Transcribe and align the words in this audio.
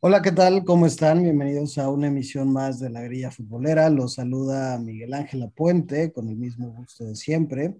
Hola, 0.00 0.20
¿qué 0.20 0.30
tal? 0.30 0.62
¿Cómo 0.64 0.84
están? 0.86 1.22
Bienvenidos 1.22 1.78
a 1.78 1.88
una 1.88 2.08
emisión 2.08 2.52
más 2.52 2.78
de 2.78 2.90
la 2.90 3.00
Grilla 3.00 3.30
Futbolera. 3.30 3.88
Los 3.88 4.14
saluda 4.14 4.78
Miguel 4.78 5.14
Ángel 5.14 5.42
Apuente 5.42 6.12
con 6.12 6.28
el 6.28 6.36
mismo 6.36 6.68
gusto 6.68 7.04
de 7.06 7.16
siempre. 7.16 7.74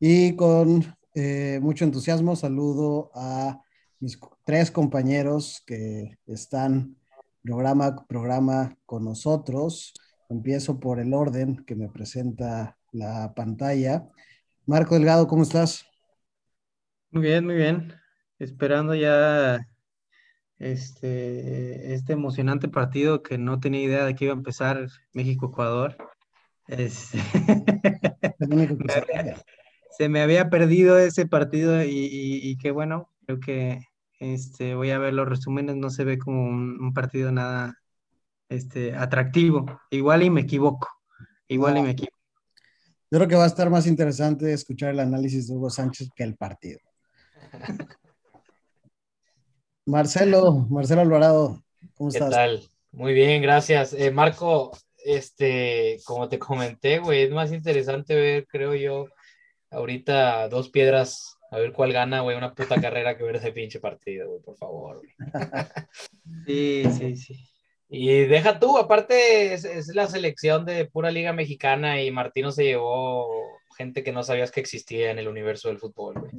Y 0.00 0.34
con 0.36 0.82
eh, 1.14 1.58
mucho 1.60 1.84
entusiasmo 1.84 2.34
saludo 2.34 3.10
a 3.14 3.60
mis 4.00 4.18
tres 4.44 4.70
compañeros 4.70 5.62
que 5.66 6.16
están 6.26 6.96
programa 7.42 8.06
programa 8.06 8.74
con 8.86 9.04
nosotros. 9.04 9.92
Empiezo 10.30 10.80
por 10.80 10.98
el 10.98 11.12
orden 11.12 11.62
que 11.66 11.76
me 11.76 11.90
presenta 11.90 12.78
la 12.90 13.34
pantalla. 13.34 14.08
Marco 14.64 14.94
Delgado, 14.94 15.28
¿cómo 15.28 15.42
estás? 15.42 15.84
Muy 17.10 17.22
bien, 17.22 17.44
muy 17.44 17.56
bien. 17.56 17.92
Esperando 18.38 18.94
ya 18.94 19.60
este, 20.58 21.94
este 21.94 22.12
emocionante 22.12 22.68
partido 22.68 23.22
que 23.22 23.38
no 23.38 23.60
tenía 23.60 23.82
idea 23.82 24.04
de 24.04 24.14
que 24.14 24.26
iba 24.26 24.34
a 24.34 24.36
empezar 24.36 24.88
México-Ecuador. 25.12 25.96
Este, 26.66 27.18
se 29.98 30.08
me 30.08 30.22
había 30.22 30.50
perdido 30.50 30.98
ese 30.98 31.26
partido 31.26 31.82
y, 31.84 32.56
qué 32.60 32.70
bueno, 32.70 33.10
creo 33.26 33.40
que 33.40 33.80
este, 34.20 34.74
voy 34.74 34.90
a 34.90 34.98
ver 34.98 35.14
los 35.14 35.28
resúmenes, 35.28 35.76
no 35.76 35.90
se 35.90 36.04
ve 36.04 36.18
como 36.18 36.46
un, 36.46 36.92
partido 36.94 37.32
nada 37.32 37.74
este, 38.48 38.94
atractivo. 38.96 39.80
Igual 39.90 40.22
y 40.22 40.30
me 40.30 40.42
equivoco, 40.42 40.88
igual 41.48 41.78
y 41.78 41.82
me 41.82 41.90
equivoco. 41.90 42.14
Yo 43.10 43.18
creo 43.18 43.28
que 43.28 43.36
va 43.36 43.44
a 43.44 43.48
estar 43.48 43.70
más 43.70 43.86
interesante 43.86 44.52
escuchar 44.52 44.90
el 44.90 45.00
análisis 45.00 45.46
de 45.46 45.54
Hugo 45.54 45.70
Sánchez 45.70 46.08
que 46.16 46.24
el 46.24 46.36
partido. 46.36 46.80
Marcelo, 49.86 50.66
Marcelo 50.70 51.02
Alvarado, 51.02 51.62
¿cómo 51.94 52.08
estás? 52.08 52.30
¿Qué 52.30 52.34
tal? 52.34 52.62
Muy 52.92 53.12
bien, 53.12 53.42
gracias. 53.42 53.92
Eh, 53.92 54.10
Marco, 54.10 54.72
este, 55.04 56.00
como 56.04 56.28
te 56.28 56.38
comenté, 56.38 57.00
güey, 57.00 57.22
es 57.22 57.30
más 57.30 57.52
interesante 57.52 58.14
ver, 58.14 58.46
creo 58.46 58.74
yo, 58.74 59.08
ahorita 59.70 60.48
dos 60.48 60.70
piedras, 60.70 61.36
a 61.50 61.58
ver 61.58 61.72
cuál 61.72 61.92
gana, 61.92 62.20
güey, 62.20 62.36
una 62.36 62.54
puta 62.54 62.80
carrera 62.80 63.16
que 63.16 63.24
ver 63.24 63.36
ese 63.36 63.52
pinche 63.52 63.78
partido, 63.78 64.30
güey, 64.30 64.42
por 64.42 64.56
favor. 64.56 65.02
Sí, 66.46 66.84
sí, 66.98 67.16
sí. 67.16 67.48
Y 67.88 68.24
deja 68.24 68.58
tú, 68.58 68.76
aparte 68.76 69.54
es, 69.54 69.64
es, 69.64 69.94
la 69.94 70.06
selección 70.06 70.64
de 70.64 70.86
pura 70.86 71.10
liga 71.10 71.32
mexicana 71.32 72.02
y 72.02 72.10
Martino 72.10 72.50
se 72.50 72.64
llevó 72.64 73.28
gente 73.74 74.02
que 74.02 74.12
no 74.12 74.22
sabías 74.22 74.50
que 74.50 74.60
existía 74.60 75.10
en 75.10 75.18
el 75.18 75.28
universo 75.28 75.68
del 75.68 75.78
fútbol, 75.78 76.14
güey. 76.20 76.32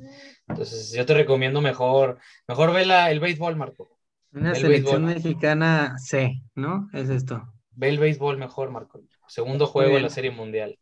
Entonces, 0.47 0.91
yo 0.91 1.05
te 1.05 1.13
recomiendo 1.13 1.61
mejor, 1.61 2.19
mejor 2.47 2.73
ve 2.73 2.85
la, 2.85 3.11
el 3.11 3.19
béisbol, 3.19 3.55
Marco. 3.55 3.97
Una 4.31 4.53
selección 4.55 5.05
mexicana 5.05 5.97
C, 5.97 6.41
¿no? 6.55 6.89
Es 6.93 7.09
esto. 7.09 7.53
Ve 7.71 7.89
el 7.89 7.99
béisbol 7.99 8.37
mejor, 8.37 8.71
Marco. 8.71 9.01
Segundo 9.27 9.67
juego 9.67 9.95
de 9.95 10.01
la 10.01 10.09
Serie 10.09 10.31
Mundial. 10.31 10.77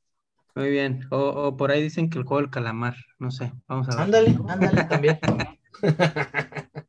Muy 0.56 0.70
bien. 0.70 1.08
O, 1.12 1.18
o, 1.18 1.58
por 1.58 1.72
ahí 1.72 1.82
dicen 1.82 2.10
que 2.10 2.20
el 2.20 2.26
juego 2.26 2.42
del 2.42 2.52
calamar, 2.52 2.96
no 3.20 3.32
sé. 3.32 3.52
Vamos 3.68 3.90
a 3.90 3.96
ver. 3.96 4.00
Ándale, 4.02 4.38
ándale 4.48 4.84
también. 4.90 5.20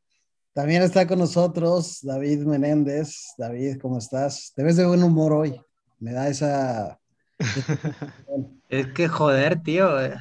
También 0.55 0.83
está 0.83 1.05
con 1.05 1.19
nosotros 1.19 1.99
David 2.01 2.45
Menéndez. 2.45 3.33
David, 3.37 3.77
¿cómo 3.81 3.97
estás? 3.97 4.53
Te 4.55 4.63
ves 4.63 4.77
de 4.77 4.85
buen 4.85 5.03
humor 5.03 5.33
hoy. 5.33 5.61
Me 5.99 6.13
da 6.13 6.29
esa 6.29 6.97
es 8.69 8.87
que 8.87 9.07
joder, 9.07 9.61
tío. 9.61 10.01
Eh, 10.01 10.15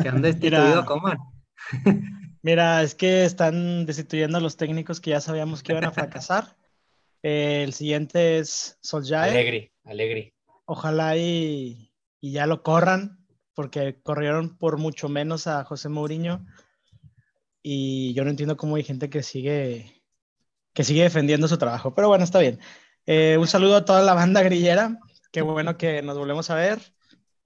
que 0.00 0.08
han 0.08 0.22
destituido 0.22 0.84
mira, 1.02 1.18
mira, 2.42 2.82
es 2.82 2.94
que 2.94 3.24
están 3.24 3.86
destituyendo 3.86 4.38
a 4.38 4.40
los 4.40 4.56
técnicos 4.56 5.00
que 5.00 5.10
ya 5.10 5.20
sabíamos 5.20 5.62
que 5.62 5.72
iban 5.72 5.84
a 5.84 5.92
fracasar. 5.92 6.56
el 7.22 7.72
siguiente 7.72 8.38
es 8.38 8.78
Soljae. 8.82 9.30
Alegri, 9.30 9.72
Alegri. 9.84 10.34
Ojalá 10.66 11.16
y, 11.16 11.92
y, 12.20 12.32
ya 12.32 12.46
lo 12.46 12.62
corran, 12.62 13.24
porque 13.54 14.00
corrieron 14.02 14.58
por 14.58 14.78
mucho 14.78 15.08
menos 15.08 15.46
a 15.46 15.64
José 15.64 15.88
Mourinho. 15.88 16.44
Y 17.62 18.14
yo 18.14 18.24
no 18.24 18.30
entiendo 18.30 18.56
cómo 18.56 18.76
hay 18.76 18.84
gente 18.84 19.08
que 19.08 19.22
sigue, 19.22 20.02
que 20.72 20.84
sigue 20.84 21.02
defendiendo 21.02 21.48
su 21.48 21.56
trabajo. 21.58 21.94
Pero 21.94 22.08
bueno, 22.08 22.24
está 22.24 22.38
bien. 22.38 22.60
Eh, 23.06 23.36
un 23.38 23.46
saludo 23.46 23.76
a 23.76 23.84
toda 23.84 24.02
la 24.02 24.14
banda 24.14 24.42
grillera. 24.42 24.98
Qué 25.36 25.42
bueno 25.42 25.76
que 25.76 26.00
nos 26.00 26.16
volvemos 26.16 26.48
a 26.48 26.54
ver. 26.54 26.80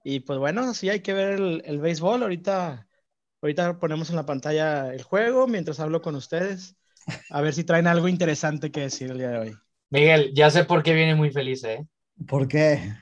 Y 0.05 0.21
pues 0.21 0.39
bueno, 0.39 0.73
sí 0.73 0.89
hay 0.89 1.01
que 1.01 1.11
ver 1.11 1.41
el, 1.65 1.79
béisbol. 1.81 2.23
Ahorita, 2.23 2.87
ahorita 3.41 3.79
ponemos 3.79 4.09
en 4.09 4.15
la 4.15 4.25
pantalla 4.25 4.93
el 4.93 5.03
juego 5.03 5.45
mientras 5.45 5.81
hablo 5.81 6.01
con 6.01 6.15
ustedes. 6.15 6.77
A 7.29 7.41
ver 7.41 7.53
si 7.53 7.65
traen 7.65 7.87
algo 7.87 8.07
interesante 8.07 8.71
que 8.71 8.79
decir 8.79 9.11
el 9.11 9.17
día 9.17 9.31
de 9.31 9.39
hoy. 9.39 9.57
Miguel, 9.89 10.31
ya 10.33 10.49
sé 10.49 10.63
por 10.63 10.83
qué 10.83 10.93
viene 10.93 11.15
muy 11.15 11.31
feliz, 11.31 11.65
¿eh? 11.65 11.85
¿Por 12.29 12.47
qué? 12.47 12.93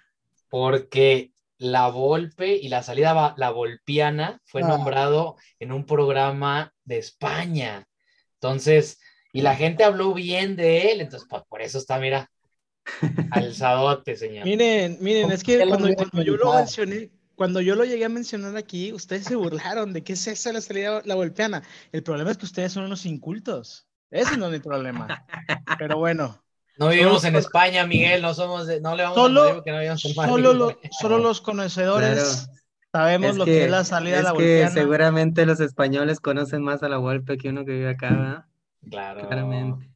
Porque 0.50 1.34
la 1.60 1.90
Volpe 1.90 2.56
y 2.56 2.70
la 2.70 2.82
salida 2.82 3.36
La 3.38 3.52
Volpiana 3.52 4.42
fue 4.46 4.64
ah. 4.64 4.70
nombrado 4.70 5.36
en 5.60 5.72
un 5.72 5.86
programa 5.86 6.74
de 6.84 6.98
España. 6.98 7.88
Entonces, 8.42 9.00
y 9.32 9.44
la 9.44 9.56
gente 9.56 9.84
habló 9.84 10.16
bien 10.16 10.56
de 10.56 10.92
él, 10.92 11.02
entonces 11.02 11.28
pues, 11.30 11.44
por 11.48 11.62
eso 11.62 11.78
está, 11.78 12.00
mira, 12.00 12.32
Alzadote, 13.32 14.16
señor. 14.16 14.46
Miren, 14.46 14.98
miren, 15.02 15.32
es 15.32 15.44
que 15.44 15.66
cuando, 15.68 15.90
yo 16.24 16.36
lo 16.38 16.54
mencioné, 16.54 17.10
cuando 17.36 17.62
yo 17.62 17.76
lo 17.76 17.86
llegué 17.86 18.06
a 18.06 18.10
mencionar 18.10 18.56
aquí, 18.58 18.92
ustedes 18.94 19.26
se 19.26 19.36
burlaron 19.36 19.94
de 19.94 20.04
que 20.04 20.14
es 20.14 20.28
esa 20.28 20.52
la 20.52 20.62
salida 20.62 21.02
la 21.06 21.16
golpeana. 21.16 21.64
El 21.92 22.04
problema 22.04 22.32
es 22.32 22.38
que 22.38 22.46
ustedes 22.46 22.74
son 22.74 22.84
unos 22.84 23.06
incultos. 23.06 23.88
Ese 24.12 24.38
no 24.38 24.48
es 24.48 24.54
el 24.56 24.62
problema. 24.62 25.26
Pero 25.78 25.98
bueno. 25.98 26.42
No 26.78 26.88
vivimos 26.88 27.26
en 27.26 27.36
España, 27.36 27.86
Miguel, 27.86 28.22
no 28.22 28.34
somos 28.34 28.68
no 28.82 28.96
le 28.96 29.04
vamos 29.04 29.18
solo, 29.18 29.44
a 29.44 29.64
que 29.64 29.72
no 29.72 29.80
vivimos 29.80 30.06
en 30.06 30.14
Solo, 30.14 30.80
solo 30.98 31.18
los 31.18 31.42
conocedores 31.42 32.50
sabemos 32.92 33.38
lo 33.38 33.46
que, 33.46 33.66
es 33.66 33.72
la 33.72 33.84
salida 33.84 34.20
a 34.20 34.24
la 34.24 34.34
que 34.34 34.68
seguramente 34.74 35.46
los 35.46 35.60
españoles 35.60 36.20
conocen 36.20 36.64
más 36.64 36.82
a 36.84 36.90
la 36.90 36.98
golpe 36.98 37.38
que 37.38 37.50
uno 37.50 37.66
que 37.66 37.72
vive 37.74 37.90
acá, 37.90 38.10
¿verdad? 38.10 38.46
Claro. 38.90 39.28
Claramente. 39.28 39.90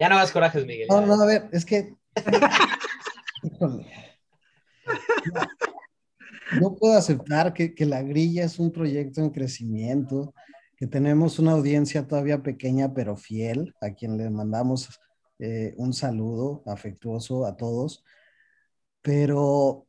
Ya 0.00 0.08
no 0.08 0.16
hagas 0.16 0.32
corajes, 0.32 0.66
Miguel. 0.66 0.88
No, 0.88 1.04
no, 1.04 1.22
a 1.22 1.26
ver, 1.26 1.50
es 1.52 1.66
que. 1.66 1.94
no 6.58 6.74
puedo 6.74 6.96
aceptar 6.96 7.52
que, 7.52 7.74
la 7.84 8.02
grilla 8.02 8.44
es 8.44 8.58
un 8.58 8.72
proyecto 8.72 9.20
en 9.20 9.28
crecimiento, 9.28 10.34
que 10.76 10.86
tenemos 10.86 11.38
una 11.38 11.52
audiencia 11.52 12.08
todavía 12.08 12.42
pequeña 12.42 12.94
pero 12.94 13.18
fiel, 13.18 13.74
a 13.82 13.90
quien 13.90 14.16
le 14.16 14.30
mandamos 14.30 14.88
eh, 15.38 15.74
un 15.76 15.92
saludo 15.92 16.62
afectuoso 16.66 17.44
a 17.44 17.58
todos, 17.58 18.02
pero 19.02 19.86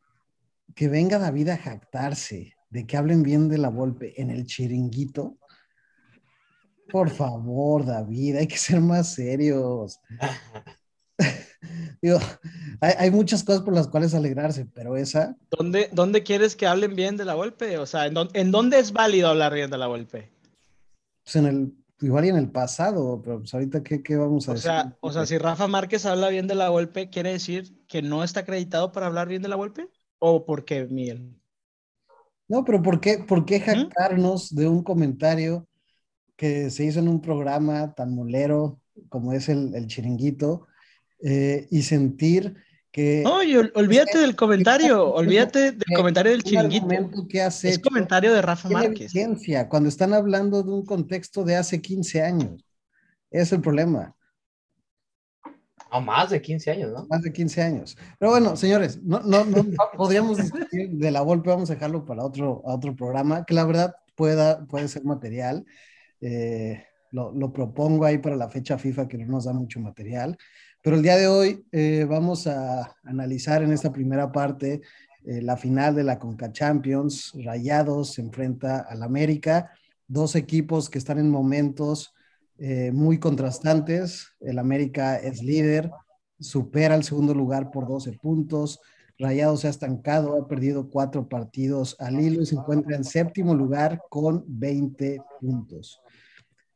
que 0.76 0.90
venga 0.90 1.20
David 1.20 1.50
a 1.50 1.58
jactarse 1.58 2.56
de 2.70 2.86
que 2.86 2.98
hablen 2.98 3.24
bien 3.24 3.48
de 3.48 3.58
la 3.58 3.70
golpe 3.70 4.22
en 4.22 4.30
el 4.30 4.46
chiringuito, 4.46 5.38
por 6.92 7.10
favor, 7.10 7.86
David, 7.86 8.36
hay 8.38 8.48
que 8.48 8.58
ser 8.58 8.82
más 8.82 9.14
serios. 9.14 10.00
Digo, 12.02 12.20
hay, 12.82 13.12
muchas 13.12 13.44
cosas 13.44 13.62
por 13.62 13.76
las 13.76 13.88
cuales 13.88 14.14
alegrarse, 14.14 14.66
pero 14.66 14.98
esa. 14.98 15.38
¿Dónde, 15.52 15.90
dónde 15.92 16.24
quieres 16.24 16.56
que 16.56 16.66
hablen 16.66 16.96
bien 16.96 17.18
de 17.18 17.26
la 17.26 17.36
golpe? 17.36 17.78
O 17.78 17.86
sea, 17.86 18.08
¿en, 18.08 18.52
dónde 18.52 18.80
es 18.80 18.92
válido 18.92 19.30
hablar 19.30 19.54
bien 19.54 19.70
de 19.70 19.78
la 19.78 19.86
golpe? 19.86 20.32
Pues 21.24 21.36
en 21.36 21.46
el, 21.46 21.74
igual 22.02 22.26
y 22.26 22.30
en 22.30 22.38
el 22.38 22.50
pasado, 22.50 23.22
pero 23.24 23.40
pues 23.40 23.54
ahorita, 23.54 23.84
¿qué, 23.84 24.02
qué 24.02 24.16
vamos 24.16 24.48
a 24.48 24.52
o 24.52 24.54
decir? 24.56 24.72
Sea, 24.72 24.98
o 25.00 25.12
sea, 25.12 25.26
si 25.28 25.38
Rafa 25.38 25.68
Márquez 25.68 26.06
habla 26.06 26.30
bien 26.30 26.48
de 26.48 26.56
la 26.56 26.70
golpe, 26.70 27.10
¿quiere 27.10 27.32
decir 27.32 27.86
que 27.88 28.02
no 28.02 28.24
está 28.24 28.42
acreditado 28.42 28.92
para 28.92 29.06
hablar 29.06 29.28
bien 29.28 29.44
de 29.44 29.50
la 29.50 29.56
golpe? 29.56 29.88
¿O 30.18 30.46
por 30.46 30.66
qué, 30.66 30.86
Miguel? 30.86 31.36
No, 32.48 32.66
pero 32.66 32.82
¿por 32.82 33.00
qué, 33.00 33.20
por 33.20 33.46
qué 33.46 33.60
¿Mm? 33.60 33.64
jactarnos 33.64 34.54
de 34.54 34.68
un 34.68 34.84
comentario 34.84 35.68
que 36.42 36.72
se 36.72 36.84
hizo 36.86 36.98
en 36.98 37.08
un 37.08 37.22
programa 37.22 37.94
tan 37.94 38.16
molero 38.16 38.82
como 39.10 39.32
es 39.32 39.48
el, 39.48 39.76
el 39.76 39.86
chiringuito 39.86 40.66
eh, 41.24 41.68
y 41.70 41.84
sentir 41.84 42.56
que... 42.92 43.22
No, 43.24 43.42
olvídate 43.76 44.18
del 44.18 44.36
comentario, 44.36 45.08
olvídate 45.14 45.74
del 45.74 45.96
comentario 45.96 46.32
del 46.32 46.42
chiringuito. 46.42 47.28
Que 47.30 47.44
hace 47.44 47.70
es 47.70 47.78
comentario 47.78 48.34
de 48.34 48.42
Rafa 48.42 48.70
Márquez. 48.70 49.14
Cuando 49.70 49.88
están 49.88 50.16
hablando 50.16 50.64
de 50.64 50.72
un 50.72 50.84
contexto 50.84 51.44
de 51.44 51.58
hace 51.58 51.80
15 51.80 52.24
años. 52.24 52.66
Es 53.30 53.52
el 53.52 53.62
problema. 53.62 54.16
No, 55.92 56.02
más 56.02 56.32
de 56.32 56.42
15 56.42 56.72
años, 56.72 56.92
¿no? 56.92 57.06
Más 57.08 57.22
de 57.22 57.32
15 57.32 57.62
años. 57.62 57.96
Pero 58.18 58.32
bueno, 58.32 58.56
señores, 58.56 59.00
no, 59.04 59.20
no, 59.20 59.46
no 59.46 59.64
podríamos 59.96 60.38
discutir 60.38 60.90
de 60.90 61.12
la 61.12 61.22
golpe, 61.22 61.52
vamos 61.52 61.70
a 61.70 61.76
dejarlo 61.76 62.04
para 62.04 62.24
otro, 62.24 62.64
otro 62.66 62.96
programa, 62.96 63.46
que 63.46 63.54
la 63.54 63.64
verdad 63.64 63.94
pueda, 64.16 64.66
puede 64.66 64.88
ser 64.88 65.04
material. 65.04 65.68
Eh, 66.22 66.84
lo, 67.12 67.52
propongo 67.52 68.06
ahí 68.06 68.18
para 68.18 68.36
la 68.36 68.50
fecha 68.50 68.78
FIFA 68.78 69.08
que 69.08 69.18
no 69.18 69.28
nos 69.28 69.46
da 69.46 69.54
mucho 69.54 69.80
material. 69.80 70.38
Pero 70.82 70.96
el 70.96 71.04
día 71.04 71.18
de 71.18 71.28
hoy 71.28 71.66
eh, 71.72 72.06
vamos 72.10 72.48
a 72.48 72.96
analizar 73.04 73.62
en 73.64 73.72
esta 73.72 73.92
primera 73.92 74.32
parte 74.32 74.82
eh, 75.24 75.42
la 75.42 75.58
final 75.58 75.96
de 75.96 76.04
la 76.04 76.18
Conca 76.18 76.52
Champions. 76.52 77.34
Rayados 77.44 78.14
se 78.14 78.22
enfrenta 78.22 78.80
al 78.80 79.04
América, 79.04 79.72
dos 80.08 80.36
equipos 80.36 80.90
que 80.90 80.98
están 80.98 81.20
en 81.20 81.30
momentos 81.30 82.14
eh, 82.58 82.92
muy 82.92 83.20
contrastantes. 83.20 84.30
El 84.40 84.58
América 84.58 85.18
es 85.18 85.44
líder, 85.44 85.92
supera 86.40 86.96
el 86.96 87.04
segundo 87.04 87.34
lugar 87.34 87.72
por 87.72 87.88
12 87.88 88.14
puntos. 88.14 88.80
Rayados 89.20 89.62
se 89.62 89.68
ha 89.68 89.70
estancado, 89.70 90.36
ha 90.36 90.48
perdido 90.48 90.90
cuatro 90.90 91.30
partidos 91.30 91.96
al 92.00 92.20
hilo 92.20 92.42
y 92.42 92.46
se 92.48 92.56
encuentra 92.56 92.96
en 92.96 93.04
séptimo 93.04 93.54
lugar 93.54 94.02
con 94.10 94.44
20 94.48 95.22
puntos. 95.40 96.02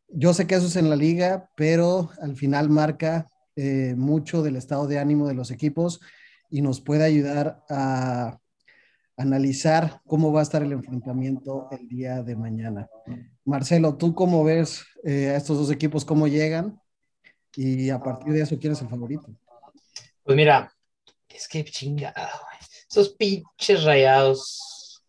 Yo 0.07 0.33
sé 0.33 0.47
que 0.47 0.55
eso 0.55 0.67
es 0.67 0.75
en 0.75 0.89
la 0.89 0.95
liga, 0.95 1.49
pero 1.55 2.09
al 2.21 2.35
final 2.35 2.69
marca 2.69 3.27
eh, 3.55 3.93
mucho 3.95 4.43
del 4.43 4.55
estado 4.55 4.87
de 4.87 4.99
ánimo 4.99 5.27
de 5.27 5.33
los 5.33 5.51
equipos 5.51 6.01
y 6.49 6.61
nos 6.61 6.81
puede 6.81 7.03
ayudar 7.03 7.63
a 7.69 8.39
analizar 9.17 10.01
cómo 10.05 10.31
va 10.31 10.41
a 10.41 10.43
estar 10.43 10.61
el 10.61 10.73
enfrentamiento 10.73 11.67
el 11.71 11.87
día 11.87 12.21
de 12.21 12.35
mañana. 12.35 12.89
Marcelo, 13.45 13.95
¿tú 13.95 14.13
cómo 14.13 14.43
ves 14.43 14.85
eh, 15.03 15.29
a 15.29 15.37
estos 15.37 15.57
dos 15.57 15.71
equipos, 15.71 16.03
cómo 16.03 16.27
llegan? 16.27 16.79
Y 17.55 17.89
a 17.89 17.99
partir 17.99 18.33
de 18.33 18.41
eso, 18.41 18.59
¿quién 18.59 18.73
es 18.73 18.81
el 18.81 18.89
favorito? 18.89 19.27
Pues 20.23 20.35
mira, 20.35 20.71
es 21.29 21.47
que 21.47 21.63
chingada, 21.63 22.29
esos 22.89 23.09
pinches 23.09 23.83
rayados, 23.83 25.01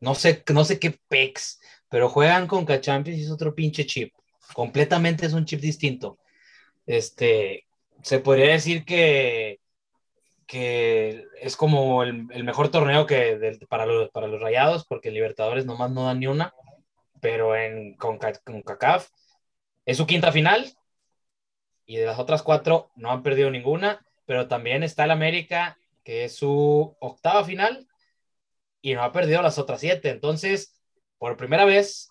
no 0.00 0.14
sé, 0.14 0.44
no 0.52 0.64
sé 0.64 0.78
qué 0.78 0.98
pex, 1.08 1.58
pero 1.92 2.08
juegan 2.08 2.46
con 2.46 2.64
Cachampions 2.64 3.20
y 3.20 3.24
es 3.24 3.30
otro 3.30 3.54
pinche 3.54 3.84
chip. 3.86 4.14
Completamente 4.54 5.26
es 5.26 5.34
un 5.34 5.44
chip 5.44 5.60
distinto. 5.60 6.18
Este, 6.86 7.66
se 8.02 8.18
podría 8.18 8.52
decir 8.52 8.84
que 8.84 9.60
que 10.46 11.24
es 11.40 11.56
como 11.56 12.02
el, 12.02 12.44
mejor 12.44 12.70
torneo 12.70 13.06
que 13.06 13.58
para, 13.70 13.86
los, 13.86 14.10
para 14.10 14.26
los 14.26 14.40
Rayados, 14.40 14.84
porque 14.84 15.10
Libertadores 15.10 15.64
nomás 15.64 15.90
no 15.90 16.04
dan 16.04 16.20
ni 16.20 16.26
una, 16.26 16.52
pero 17.20 17.56
en, 17.56 17.94
con, 17.94 18.18
con 18.18 18.60
CACAF 18.60 19.08
es 19.86 19.96
su 19.96 20.06
quinta 20.06 20.30
final 20.30 20.70
y 21.86 21.96
de 21.96 22.04
las 22.04 22.18
otras 22.18 22.42
cuatro 22.42 22.90
no 22.96 23.10
han 23.10 23.22
perdido 23.22 23.50
ninguna, 23.50 24.04
pero 24.26 24.46
también 24.46 24.82
está 24.82 25.04
el 25.04 25.10
América, 25.12 25.78
que 26.04 26.24
es 26.24 26.36
su 26.36 26.96
octava 27.00 27.44
final 27.44 27.88
y 28.82 28.92
no 28.92 29.04
ha 29.04 29.12
perdido 29.12 29.40
las 29.40 29.58
otras 29.58 29.80
siete. 29.80 30.10
Entonces, 30.10 30.81
por 31.22 31.36
primera 31.36 31.64
vez, 31.64 32.10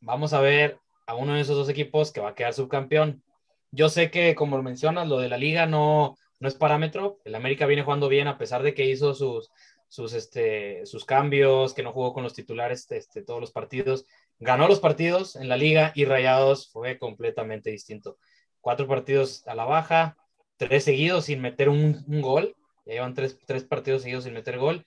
vamos 0.00 0.32
a 0.32 0.40
ver 0.40 0.80
a 1.06 1.14
uno 1.14 1.34
de 1.34 1.42
esos 1.42 1.54
dos 1.54 1.68
equipos 1.68 2.10
que 2.10 2.18
va 2.18 2.30
a 2.30 2.34
quedar 2.34 2.54
subcampeón. 2.54 3.22
Yo 3.70 3.88
sé 3.88 4.10
que, 4.10 4.34
como 4.34 4.60
mencionas, 4.64 5.06
lo 5.06 5.20
de 5.20 5.28
la 5.28 5.36
liga 5.36 5.66
no, 5.66 6.16
no 6.40 6.48
es 6.48 6.56
parámetro. 6.56 7.20
El 7.24 7.36
América 7.36 7.66
viene 7.66 7.84
jugando 7.84 8.08
bien 8.08 8.26
a 8.26 8.36
pesar 8.36 8.64
de 8.64 8.74
que 8.74 8.84
hizo 8.84 9.14
sus, 9.14 9.52
sus, 9.86 10.12
este, 10.12 10.84
sus 10.86 11.04
cambios, 11.04 11.72
que 11.72 11.84
no 11.84 11.92
jugó 11.92 12.12
con 12.12 12.24
los 12.24 12.34
titulares 12.34 12.90
este, 12.90 13.22
todos 13.22 13.40
los 13.40 13.52
partidos. 13.52 14.06
Ganó 14.40 14.66
los 14.66 14.80
partidos 14.80 15.36
en 15.36 15.48
la 15.48 15.56
liga 15.56 15.92
y 15.94 16.04
Rayados 16.04 16.68
fue 16.72 16.98
completamente 16.98 17.70
distinto. 17.70 18.18
Cuatro 18.60 18.88
partidos 18.88 19.46
a 19.46 19.54
la 19.54 19.66
baja, 19.66 20.16
tres 20.56 20.82
seguidos 20.82 21.26
sin 21.26 21.40
meter 21.40 21.68
un, 21.68 22.04
gol. 22.08 22.56
llevan 22.84 23.14
tres, 23.14 23.38
tres, 23.46 23.62
partidos 23.62 24.02
seguidos 24.02 24.24
sin 24.24 24.34
meter 24.34 24.58
gol. 24.58 24.84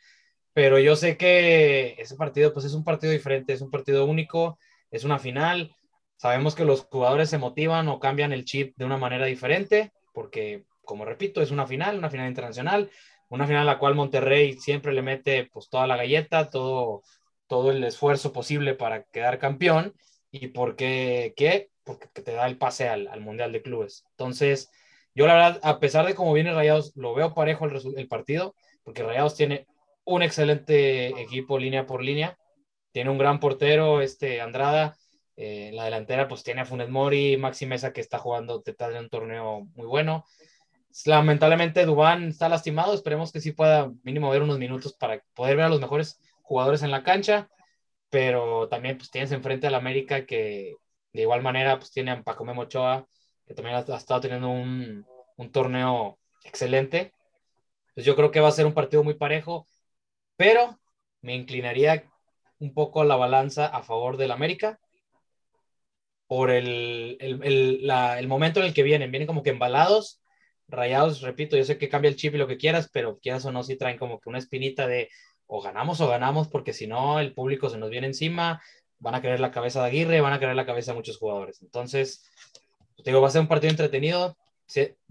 Pero 0.54 0.80
yo 0.80 0.96
sé 0.96 1.18
que 1.18 1.96
ese 1.98 2.16
partido 2.16 2.54
pues 2.54 2.66
es 2.66 2.74
un 2.74 2.84
partido 2.84 3.14
diferente, 3.14 3.54
es 3.54 3.62
un 3.62 3.72
partido 3.72 4.06
único, 4.06 4.58
es 4.90 5.04
una 5.04 5.20
final. 5.20 5.76
Sabemos 6.18 6.56
que 6.56 6.66
los 6.66 6.82
jugadores 6.86 7.30
se 7.30 7.38
motivan 7.38 7.88
o 7.88 8.00
cambian 8.00 8.34
el 8.34 8.46
chip 8.46 8.76
de 8.78 8.86
una 8.86 8.98
manera 8.98 9.26
diferente 9.26 9.92
porque 10.14 10.66
como 10.84 11.06
repito, 11.06 11.42
es 11.42 11.52
una 11.52 11.68
final, 11.68 11.98
una 11.98 12.10
final 12.10 12.28
internacional, 12.28 12.90
una 13.30 13.48
final 13.48 13.62
a 13.62 13.74
la 13.74 13.80
cual 13.80 13.96
Monterrey 13.96 14.58
siempre 14.58 14.94
le 14.94 15.02
mete 15.02 15.50
pues 15.52 15.70
toda 15.70 15.88
la 15.88 15.96
galleta, 15.96 16.50
todo, 16.50 17.04
todo 17.48 17.72
el 17.72 17.84
esfuerzo 17.84 18.34
posible 18.34 18.74
para 18.74 19.04
quedar 19.04 19.40
campeón. 19.40 19.94
¿Y 20.32 20.48
por 20.48 20.76
qué? 20.76 21.34
¿Qué? 21.38 21.70
Porque 21.84 22.08
te 22.08 22.34
da 22.34 22.46
el 22.48 22.58
pase 22.58 22.90
al, 22.90 23.08
al, 23.08 23.22
Mundial 23.22 23.52
de 23.52 23.62
Clubes. 23.62 24.04
Entonces, 24.12 24.70
yo 25.16 25.28
la 25.28 25.34
verdad, 25.36 25.60
a 25.64 25.80
pesar 25.80 26.06
de 26.06 26.16
cómo 26.16 26.34
viene 26.34 26.54
Rayados, 26.54 26.94
lo 26.96 27.14
veo 27.14 27.34
parejo 27.34 27.66
el, 27.66 27.80
el 27.98 28.08
partido, 28.08 28.56
porque 28.84 29.04
Rayados 29.04 29.36
tiene 29.36 29.68
un 30.16 30.24
excelente 30.24 31.08
equipo 31.22 31.58
línea 31.60 31.86
por 31.86 32.04
línea, 32.04 32.38
tiene 32.92 33.10
un 33.10 33.18
gran 33.18 33.40
portero, 33.40 34.02
este 34.02 34.42
Andrada, 34.42 34.98
eh, 35.36 35.72
la 35.74 35.86
delantera 35.86 36.28
pues 36.28 36.44
tiene 36.44 36.62
a 36.62 36.66
Funes 36.66 36.90
Mori, 36.90 37.38
Maxi 37.38 37.66
Mesa 37.66 37.94
que 37.94 38.02
está 38.02 38.20
jugando, 38.20 38.62
está 38.66 38.90
en 38.90 38.98
un 38.98 39.10
torneo 39.10 39.68
muy 39.76 39.88
bueno, 39.88 40.26
Lamentablemente 41.06 41.86
Dubán 41.86 42.30
está 42.30 42.50
lastimado, 42.50 42.94
esperemos 42.94 43.32
que 43.32 43.40
sí 43.40 43.54
pueda 43.54 43.92
mínimo 44.04 44.30
ver 44.30 44.42
unos 44.42 44.60
minutos 44.60 44.94
para 44.94 45.24
poder 45.34 45.56
ver 45.56 45.66
a 45.66 45.70
los 45.70 45.80
mejores 45.80 46.20
jugadores 46.42 46.84
en 46.84 46.92
la 46.92 47.04
cancha, 47.04 47.50
pero 48.10 48.68
también 48.68 48.98
pues 48.98 49.10
tienes 49.10 49.32
enfrente 49.32 49.68
al 49.68 49.76
América 49.76 50.26
que 50.26 50.76
de 51.14 51.22
igual 51.22 51.42
manera 51.42 51.78
pues 51.80 51.92
tiene 51.92 52.12
a 52.12 52.22
Paco 52.24 52.44
Memochoa, 52.44 53.08
que 53.46 53.54
también 53.54 53.76
ha, 53.76 53.96
estado 53.96 54.20
teniendo 54.20 54.50
un, 54.50 55.06
un 55.38 55.52
torneo 55.52 56.20
excelente. 56.44 57.14
Pues 57.96 58.06
yo 58.06 58.16
creo 58.16 58.32
que 58.32 58.42
va 58.42 58.50
a 58.50 58.52
ser 58.52 58.66
un 58.66 58.74
partido 58.74 59.04
muy 59.04 59.14
parejo, 59.14 59.68
pero 60.42 60.80
me 61.22 61.36
inclinaría 61.36 62.10
un 62.58 62.74
poco 62.74 63.04
la 63.04 63.16
balanza 63.16 63.68
a 63.68 63.84
favor 63.84 64.18
del 64.18 64.32
América 64.32 64.80
por 66.26 66.50
el, 66.50 67.16
el, 67.20 67.88
el, 67.88 68.28
momento 68.28 68.60
en 68.60 68.66
el 68.66 68.74
que 68.74 68.82
vienen. 68.82 69.12
Vienen 69.12 69.28
como 69.28 69.44
que 69.44 69.52
embalados 69.52 70.20
Rayados, 70.68 71.22
repito, 71.22 71.58
yo 71.58 71.64
sé 71.64 71.78
que 71.78 71.90
cambia 71.90 72.10
el 72.10 72.16
chip 72.16 72.34
y 72.34 72.40
lo 72.40 72.48
que 72.48 72.58
quieras, 72.58 72.90
pero 72.92 73.20
quieras 73.20 73.46
o 73.46 73.52
no, 73.52 73.62
sí 73.62 73.76
traen 73.76 74.00
como 74.00 74.20
que 74.20 74.30
una 74.30 74.40
espinita 74.40 74.88
de 74.88 75.10
o 75.46 75.62
ganamos 75.62 76.02
o 76.02 76.08
ganamos, 76.08 76.48
porque 76.48 76.74
si 76.74 76.88
no, 76.88 77.20
el 77.20 77.36
público 77.36 77.70
se 77.70 77.78
nos 77.78 77.92
viene 77.92 78.08
encima, 78.08 78.64
van 78.98 79.14
a 79.14 79.22
querer 79.22 79.42
la 79.42 79.52
cabeza 79.52 79.82
de 79.82 79.90
Aguirre, 79.90 80.22
van 80.22 80.34
a 80.34 80.40
querer 80.40 80.56
la 80.56 80.66
cabeza 80.66 80.94
de 80.94 80.98
muchos 80.98 81.20
jugadores. 81.20 81.62
Entonces, 81.62 82.24
te 82.96 83.12
digo, 83.12 83.22
va 83.22 83.28
a 83.28 83.32
ser 83.32 83.42
un 83.42 83.48
partido 83.48 83.70
entretenido, 83.70 84.36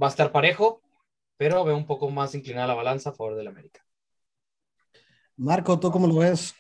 va 0.03 0.09
a 0.09 0.11
estar 0.11 0.33
parejo, 0.33 0.83
pero 1.37 1.63
veo 1.63 1.77
un 1.77 1.87
poco 1.87 2.11
más 2.11 2.35
inclinada 2.35 2.67
la 2.67 2.75
balanza 2.75 3.11
a 3.11 3.13
favor 3.13 3.37
del 3.37 3.47
América. 3.47 3.85
Marco, 5.41 5.81
¿tú 5.81 5.91
cómo 5.91 6.07
lo 6.07 6.17
ves? 6.17 6.55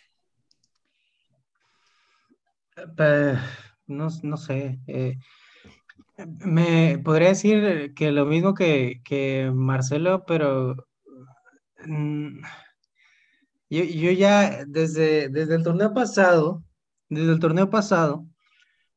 Eh, 2.96 3.38
no, 3.86 4.08
no 4.22 4.36
sé. 4.38 4.80
Eh, 4.86 5.18
me 6.46 6.98
podría 7.04 7.28
decir 7.28 7.92
que 7.94 8.10
lo 8.10 8.24
mismo 8.24 8.54
que, 8.54 9.50
Marcelo, 9.52 10.24
pero 10.24 10.76
mm, 11.84 12.40
yo, 13.68 14.10
ya 14.12 14.64
desde, 14.64 15.28
desde 15.28 15.56
el 15.56 15.62
torneo 15.62 15.92
pasado, 15.92 16.64
desde 17.10 17.32
el 17.32 17.38
torneo 17.38 17.68
pasado, 17.68 18.24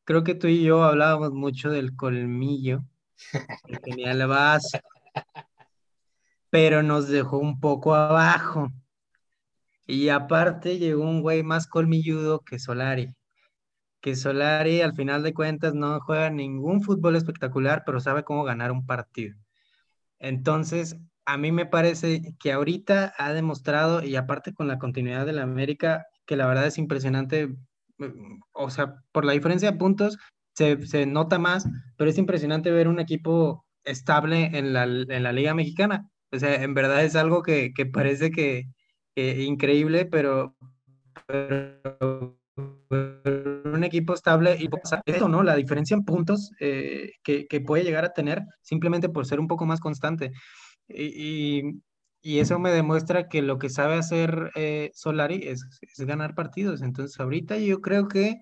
creo 0.06 0.24
que 0.24 0.34
tú 0.34 0.48
y 0.48 0.64
yo 0.64 0.82
hablábamos 0.82 1.34
mucho 1.34 1.70
del 1.70 1.94
colmillo 1.98 2.86
que 3.68 3.80
tenía 3.80 4.14
el 4.14 4.26
vaso, 4.28 4.80
pero 6.50 6.82
nos 6.84 7.10
dejó 7.10 7.38
un 7.38 7.60
poco 7.60 7.94
abajo. 7.94 8.72
Y 9.86 10.10
aparte 10.10 10.80
llegó 10.80 11.04
un 11.04 11.22
güey 11.22 11.44
más 11.44 11.68
colmilludo 11.68 12.42
que 12.42 12.60
Solari 12.60 13.14
que 14.04 14.18
Solari 14.18 14.82
al 14.82 14.94
final 14.94 15.24
de 15.24 15.34
cuentas 15.34 15.74
no 15.76 15.98
juega 16.02 16.30
ningún 16.30 16.82
fútbol 16.84 17.16
espectacular, 17.16 17.84
pero 17.86 18.02
sabe 18.02 18.26
cómo 18.26 18.44
ganar 18.44 18.70
un 18.74 18.86
partido. 18.86 19.38
Entonces, 20.20 20.98
a 21.26 21.38
mí 21.38 21.54
me 21.54 21.66
parece 21.66 22.36
que 22.38 22.52
ahorita 22.52 23.14
ha 23.18 23.32
demostrado, 23.32 24.04
y 24.04 24.18
aparte 24.18 24.54
con 24.54 24.68
la 24.68 24.78
continuidad 24.78 25.26
de 25.26 25.32
la 25.32 25.44
América, 25.44 26.06
que 26.26 26.36
la 26.36 26.48
verdad 26.48 26.68
es 26.68 26.78
impresionante, 26.78 27.56
o 28.52 28.70
sea, 28.70 28.96
por 29.14 29.24
la 29.24 29.32
diferencia 29.32 29.72
de 29.72 29.78
puntos 29.78 30.18
se, 30.54 31.06
nota 31.06 31.40
más, 31.40 31.66
pero 31.98 32.10
es 32.10 32.18
impresionante 32.18 32.72
ver 32.72 32.90
un 32.90 33.00
equipo 33.00 33.66
estable 33.86 34.58
en 34.58 34.74
la, 34.74 34.84
en 34.84 35.24
la 35.24 35.32
Liga 35.32 35.54
Mexicana. 35.54 36.10
O 36.34 36.40
sea, 36.40 36.62
en 36.62 36.74
verdad 36.74 37.06
es 37.06 37.16
algo 37.16 37.42
que, 37.42 37.72
parece 37.94 38.32
que, 38.32 38.66
increíble, 39.16 40.06
pero, 40.06 40.56
pero 41.28 42.38
un 43.74 43.84
equipo 43.84 44.14
estable 44.14 44.58
y 44.60 44.70
eso, 45.06 45.28
¿no? 45.28 45.44
La 45.44 45.56
diferencia 45.56 45.96
en 45.96 46.06
puntos 46.06 46.52
eh, 46.60 47.14
que, 47.24 47.62
puede 47.62 47.84
llegar 47.84 48.06
a 48.06 48.14
tener 48.14 48.44
simplemente 48.62 49.10
por 49.10 49.26
ser 49.26 49.40
un 49.40 49.48
poco 49.48 49.66
más 49.66 49.80
constante. 49.80 50.32
Y, 50.88 51.82
eso 52.26 52.58
me 52.58 52.72
demuestra 52.72 53.28
que 53.28 53.42
lo 53.42 53.58
que 53.58 53.70
sabe 53.70 53.96
hacer 53.96 54.52
eh, 54.56 54.92
Solari 54.94 55.42
es, 55.46 55.68
ganar 55.98 56.36
partidos. 56.36 56.82
Entonces, 56.82 57.20
ahorita 57.20 57.58
yo 57.58 57.82
creo 57.82 58.08
que 58.08 58.38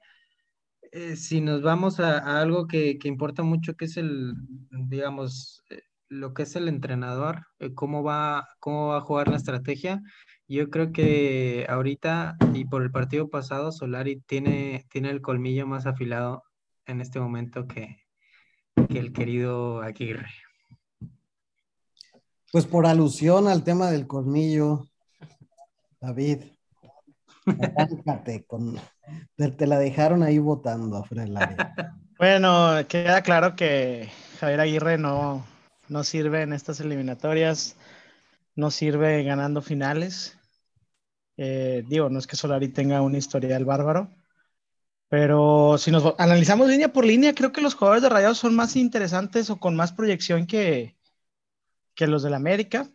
eh, 0.92 1.16
si 1.16 1.42
nos 1.42 1.64
vamos 1.64 2.00
a, 2.00 2.40
algo 2.40 2.68
que, 2.68 3.00
importa 3.06 3.42
mucho, 3.42 3.74
que 3.76 3.86
es 3.86 3.98
el, 3.98 4.34
digamos, 4.70 5.64
lo 6.10 6.34
que 6.34 6.44
es 6.44 6.56
el 6.56 6.68
entrenador, 6.68 7.46
cómo, 7.74 8.04
va, 8.04 8.48
cómo 8.60 8.90
va 8.90 8.98
a 8.98 9.02
jugar 9.02 9.30
la 9.30 9.38
estrategia, 9.38 10.02
yo 10.56 10.70
creo 10.70 10.92
que 10.92 11.66
ahorita 11.70 12.38
y 12.54 12.66
por 12.66 12.84
el 12.84 12.92
partido 12.92 13.30
pasado, 13.30 13.72
Solari 13.72 14.22
tiene, 14.22 14.86
tiene 14.90 15.10
el 15.10 15.22
colmillo 15.22 15.66
más 15.66 15.86
afilado 15.86 16.44
en 16.86 17.00
este 17.02 17.20
momento 17.20 17.68
que, 17.68 17.98
el 18.90 19.14
querido 19.14 19.82
Aguirre. 19.82 20.32
Pues 22.52 22.66
por 22.66 22.86
alusión 22.86 23.48
al 23.48 23.64
tema 23.64 23.90
del 23.92 24.08
colmillo, 24.08 24.88
David, 26.02 26.44
con, 28.48 28.78
te, 29.38 29.68
la 29.68 29.80
dejaron 29.80 30.24
ahí 30.24 30.40
votando 30.40 31.06
área. 31.38 31.74
Bueno, 32.18 32.76
queda 32.88 33.24
claro 33.24 33.56
que 33.56 34.08
Javier 34.40 34.60
Aguirre 34.60 34.98
no, 35.00 35.44
no 35.88 36.04
sirve 36.04 36.44
en 36.44 36.54
estas 36.54 36.80
eliminatorias, 36.80 37.78
no 38.56 38.70
sirve 38.70 39.24
ganando 39.24 39.64
finales. 39.64 40.38
Eh, 41.44 41.84
digo, 41.88 42.08
no 42.08 42.20
es 42.20 42.28
que 42.28 42.36
Solari 42.36 42.70
tenga 42.70 43.02
una 43.02 43.18
historial 43.18 43.66
bárbaro, 43.66 44.12
pero 45.10 45.76
si 45.80 45.90
nos 45.90 46.14
analizamos 46.20 46.70
línea 46.70 46.94
por 46.94 47.04
línea, 47.04 47.34
creo 47.34 47.52
que 47.52 47.62
los 47.62 47.74
jugadores 47.74 48.04
de 48.04 48.10
Rayados 48.10 48.38
son 48.38 48.56
más 48.56 48.76
interesantes 48.76 49.50
o 49.50 49.60
con 49.60 49.76
más 49.76 49.92
proyección 49.92 50.46
que, 50.46 50.96
que 51.96 52.06
los 52.06 52.22
del 52.22 52.36
América. 52.36 52.88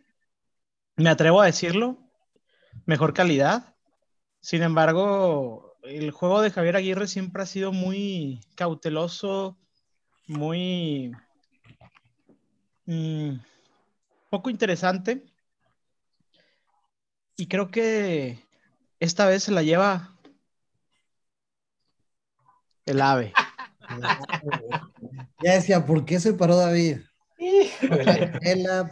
Me 0.95 1.09
atrevo 1.09 1.41
a 1.41 1.45
decirlo, 1.45 1.97
mejor 2.85 3.13
calidad. 3.13 3.75
Sin 4.39 4.63
embargo, 4.63 5.75
el 5.83 6.11
juego 6.11 6.41
de 6.41 6.51
Javier 6.51 6.77
Aguirre 6.77 7.07
siempre 7.07 7.43
ha 7.43 7.45
sido 7.45 7.73
muy 7.73 8.39
cauteloso, 8.55 9.57
muy 10.25 11.11
mm, 12.85 13.39
poco 14.29 14.49
interesante. 14.49 15.25
Y 17.37 17.47
creo 17.47 17.69
que 17.69 18.43
esta 18.99 19.27
vez 19.27 19.43
se 19.43 19.51
la 19.51 19.61
lleva 19.61 20.17
el 22.85 23.01
ave. 23.01 23.33
Ya 25.43 25.53
decía, 25.53 25.85
¿por 25.85 26.03
qué 26.03 26.19
se 26.19 26.33
paró 26.33 26.55
David? 26.57 26.97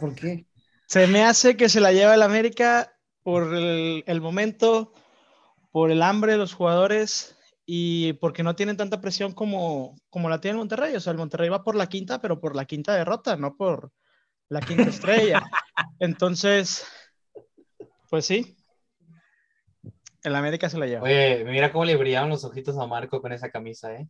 ¿Por 0.00 0.14
qué? 0.14 0.46
Se 0.86 1.08
me 1.08 1.24
hace 1.24 1.56
que 1.56 1.68
se 1.68 1.80
la 1.80 1.92
lleva 1.92 2.14
el 2.14 2.22
América 2.22 2.96
por 3.24 3.52
el, 3.52 4.20
momento, 4.20 4.92
por 5.72 5.90
el 5.90 6.02
hambre 6.02 6.32
de 6.32 6.38
los 6.38 6.54
jugadores 6.54 7.36
y 7.66 8.12
porque 8.14 8.44
no 8.44 8.54
tienen 8.54 8.76
tanta 8.76 9.00
presión 9.00 9.32
como, 9.32 9.96
como 10.08 10.28
la 10.28 10.40
tiene 10.40 10.52
el 10.52 10.58
Monterrey. 10.58 10.94
O 10.94 11.00
sea, 11.00 11.10
el 11.10 11.18
Monterrey 11.18 11.48
va 11.48 11.64
por 11.64 11.74
la 11.74 11.88
quinta, 11.88 12.20
pero 12.20 12.40
por 12.40 12.54
la 12.54 12.64
quinta 12.64 12.94
derrota, 12.94 13.36
no 13.36 13.56
por 13.56 13.90
la 14.48 14.60
quinta 14.60 14.84
estrella. 14.84 15.42
Entonces, 15.98 16.86
pues 18.08 18.26
sí, 18.26 18.56
el 20.22 20.34
América 20.34 20.68
se 20.68 20.78
la 20.78 20.86
lleva. 20.86 21.02
Oye, 21.02 21.44
mira 21.44 21.70
cómo 21.70 21.84
le 21.84 21.96
brillaban 21.96 22.30
los 22.30 22.44
ojitos 22.44 22.76
a 22.78 22.86
Marco 22.86 23.20
con 23.20 23.32
esa 23.32 23.50
camisa, 23.50 23.94
¿eh? 23.94 24.08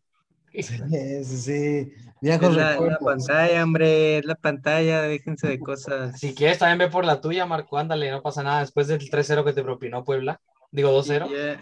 Sí, 0.53 0.63
sí, 0.63 1.25
sí. 1.25 1.93
Es 2.23 2.41
la, 2.41 2.81
la, 2.81 2.99
pantalla, 2.99 3.63
hombre, 3.63 4.19
es 4.19 4.25
la 4.25 4.35
pantalla, 4.37 5.03
déjense 5.03 5.49
de 5.49 5.59
cosas. 5.59 6.19
Si 6.19 6.35
quieres, 6.35 6.59
también 6.59 6.79
ve 6.79 6.89
por 6.89 7.05
la 7.05 7.21
tuya, 7.21 7.45
Marco, 7.45 7.77
ándale, 7.77 8.11
no 8.11 8.23
pasa 8.23 8.43
nada. 8.43 8.61
Después 8.61 8.89
del 8.89 9.01
3-0 9.11 9.45
que 9.45 9.53
te 9.53 9.63
propinó 9.63 10.03
Puebla, 10.05 10.41
digo 10.71 10.91
2-0. 10.91 11.61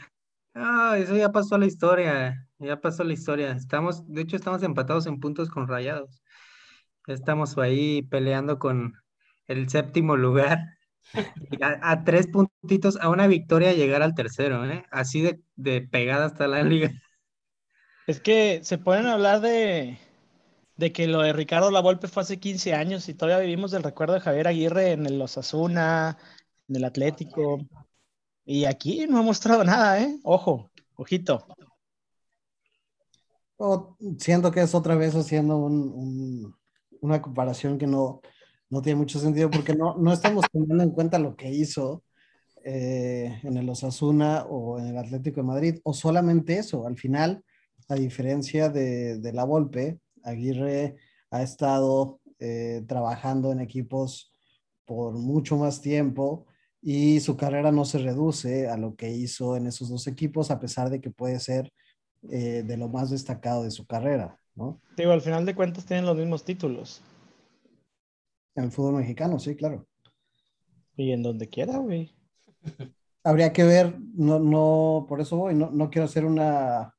Ah, 0.54 0.96
eso 0.98 1.16
ya 1.16 1.32
pasó 1.32 1.58
la 1.58 1.66
historia, 1.66 2.46
ya 2.58 2.80
pasó 2.80 3.02
la 3.02 3.12
historia. 3.12 3.50
Estamos, 3.50 4.06
de 4.06 4.22
hecho, 4.22 4.36
estamos 4.36 4.62
empatados 4.62 5.06
en 5.06 5.18
puntos 5.18 5.50
con 5.50 5.66
Rayados. 5.66 6.22
Estamos 7.08 7.58
ahí 7.58 8.02
peleando 8.02 8.60
con 8.60 8.94
el 9.48 9.68
séptimo 9.68 10.16
lugar. 10.16 10.73
A, 11.82 12.04
tres 12.04 12.26
puntitos, 12.26 12.98
a 13.00 13.08
una 13.08 13.26
victoria 13.26 13.72
llegar 13.72 14.02
al 14.02 14.14
tercero, 14.14 14.68
¿eh? 14.68 14.84
Así 14.90 15.20
de, 15.20 15.40
de 15.56 15.82
pegada 15.82 16.26
hasta 16.26 16.48
la 16.48 16.62
liga. 16.62 16.90
Es 18.06 18.20
que 18.20 18.60
se 18.64 18.78
pueden 18.78 19.06
hablar 19.06 19.40
de, 19.40 19.98
de 20.76 20.92
que 20.92 21.06
lo 21.06 21.22
de 21.22 21.32
Ricardo 21.32 21.70
Lavolpe 21.70 22.08
fue 22.08 22.22
hace 22.22 22.38
15 22.38 22.74
años 22.74 23.08
y 23.08 23.14
todavía 23.14 23.44
vivimos 23.44 23.70
del 23.70 23.82
recuerdo 23.82 24.14
de 24.14 24.20
Javier 24.20 24.48
Aguirre 24.48 24.92
en 24.92 25.06
el 25.06 25.20
Osasuna, 25.20 26.18
en 26.68 26.76
el 26.76 26.84
Atlético. 26.84 27.58
Y 28.44 28.64
aquí 28.64 29.06
no 29.08 29.18
ha 29.18 29.22
mostrado 29.22 29.64
nada, 29.64 30.02
¿eh? 30.02 30.18
Ojo, 30.22 30.70
ojito. 30.96 31.46
siento 34.18 34.50
que 34.50 34.60
es 34.60 34.74
otra 34.74 34.96
vez 34.96 35.14
haciendo 35.14 35.56
una 35.58 37.22
comparación 37.22 37.78
que 37.78 37.86
no, 37.86 38.20
no 38.70 38.82
tiene 38.82 38.98
mucho 38.98 39.18
sentido 39.18 39.50
porque 39.50 39.74
no, 39.74 39.96
no 39.96 40.12
estamos 40.12 40.44
teniendo 40.50 40.82
en 40.82 40.90
cuenta 40.90 41.18
lo 41.18 41.36
que 41.36 41.50
hizo 41.50 42.02
eh, 42.64 43.40
en 43.42 43.56
el 43.56 43.68
Osasuna 43.68 44.44
o 44.48 44.78
en 44.78 44.86
el 44.86 44.98
Atlético 44.98 45.40
de 45.40 45.46
Madrid, 45.46 45.78
o 45.84 45.92
solamente 45.92 46.58
eso. 46.58 46.86
Al 46.86 46.96
final, 46.96 47.44
a 47.88 47.94
diferencia 47.94 48.68
de, 48.70 49.18
de 49.18 49.32
la 49.32 49.44
Volpe, 49.44 49.98
Aguirre 50.22 50.96
ha 51.30 51.42
estado 51.42 52.20
eh, 52.38 52.82
trabajando 52.88 53.52
en 53.52 53.60
equipos 53.60 54.32
por 54.84 55.14
mucho 55.14 55.56
más 55.56 55.80
tiempo 55.80 56.46
y 56.82 57.20
su 57.20 57.36
carrera 57.36 57.72
no 57.72 57.84
se 57.84 57.98
reduce 57.98 58.68
a 58.68 58.76
lo 58.76 58.94
que 58.94 59.10
hizo 59.10 59.56
en 59.56 59.66
esos 59.66 59.88
dos 59.88 60.06
equipos, 60.06 60.50
a 60.50 60.60
pesar 60.60 60.90
de 60.90 61.00
que 61.00 61.10
puede 61.10 61.40
ser 61.40 61.72
eh, 62.30 62.62
de 62.66 62.76
lo 62.76 62.88
más 62.88 63.10
destacado 63.10 63.64
de 63.64 63.70
su 63.70 63.86
carrera, 63.86 64.38
¿no? 64.54 64.80
Digo, 64.96 65.12
al 65.12 65.22
final 65.22 65.46
de 65.46 65.54
cuentas 65.54 65.86
tienen 65.86 66.06
los 66.06 66.16
mismos 66.16 66.44
títulos. 66.44 67.02
En 68.56 68.64
el 68.64 68.70
fútbol 68.70 68.94
mexicano, 68.94 69.38
sí, 69.38 69.56
claro. 69.56 69.86
Y 70.96 71.12
en 71.12 71.22
donde 71.22 71.48
quiera, 71.48 71.78
güey. 71.78 72.14
Habría 73.24 73.52
que 73.52 73.64
ver, 73.64 73.98
no, 74.14 74.38
no, 74.38 75.06
por 75.08 75.20
eso 75.20 75.36
voy, 75.36 75.54
no, 75.54 75.70
no 75.70 75.88
quiero 75.90 76.04
hacer 76.04 76.26
una, 76.26 76.94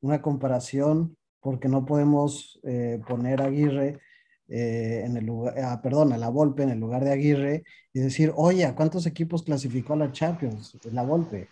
una 0.00 0.20
comparación, 0.20 1.16
porque 1.40 1.68
no 1.68 1.86
podemos 1.86 2.58
eh, 2.64 3.00
poner 3.06 3.40
a 3.40 3.46
Aguirre 3.46 4.00
eh, 4.48 5.04
en 5.06 5.16
el 5.16 5.26
lugar, 5.26 5.54
ah, 5.60 5.80
perdón, 5.80 6.12
a 6.12 6.18
la 6.18 6.28
Volpe 6.28 6.64
en 6.64 6.70
el 6.70 6.80
lugar 6.80 7.04
de 7.04 7.12
Aguirre 7.12 7.62
y 7.92 8.00
decir, 8.00 8.32
oye, 8.34 8.64
¿a 8.64 8.74
cuántos 8.74 9.06
equipos 9.06 9.44
clasificó 9.44 9.92
a 9.92 9.98
la 9.98 10.12
Champions? 10.12 10.76
La 10.92 11.04
Volpe. 11.04 11.48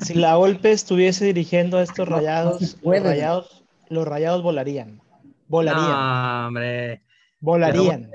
Si 0.00 0.12
la 0.12 0.36
Volpe 0.36 0.70
estuviese 0.70 1.24
dirigiendo 1.24 1.78
a 1.78 1.82
estos 1.82 2.06
rayados, 2.08 2.76
los 2.82 3.02
rayados, 3.02 3.64
los 3.88 4.06
rayados 4.06 4.42
volarían. 4.42 5.00
Volarían. 5.48 5.88
No, 5.88 6.46
hombre. 6.48 7.02
Volarían 7.40 8.10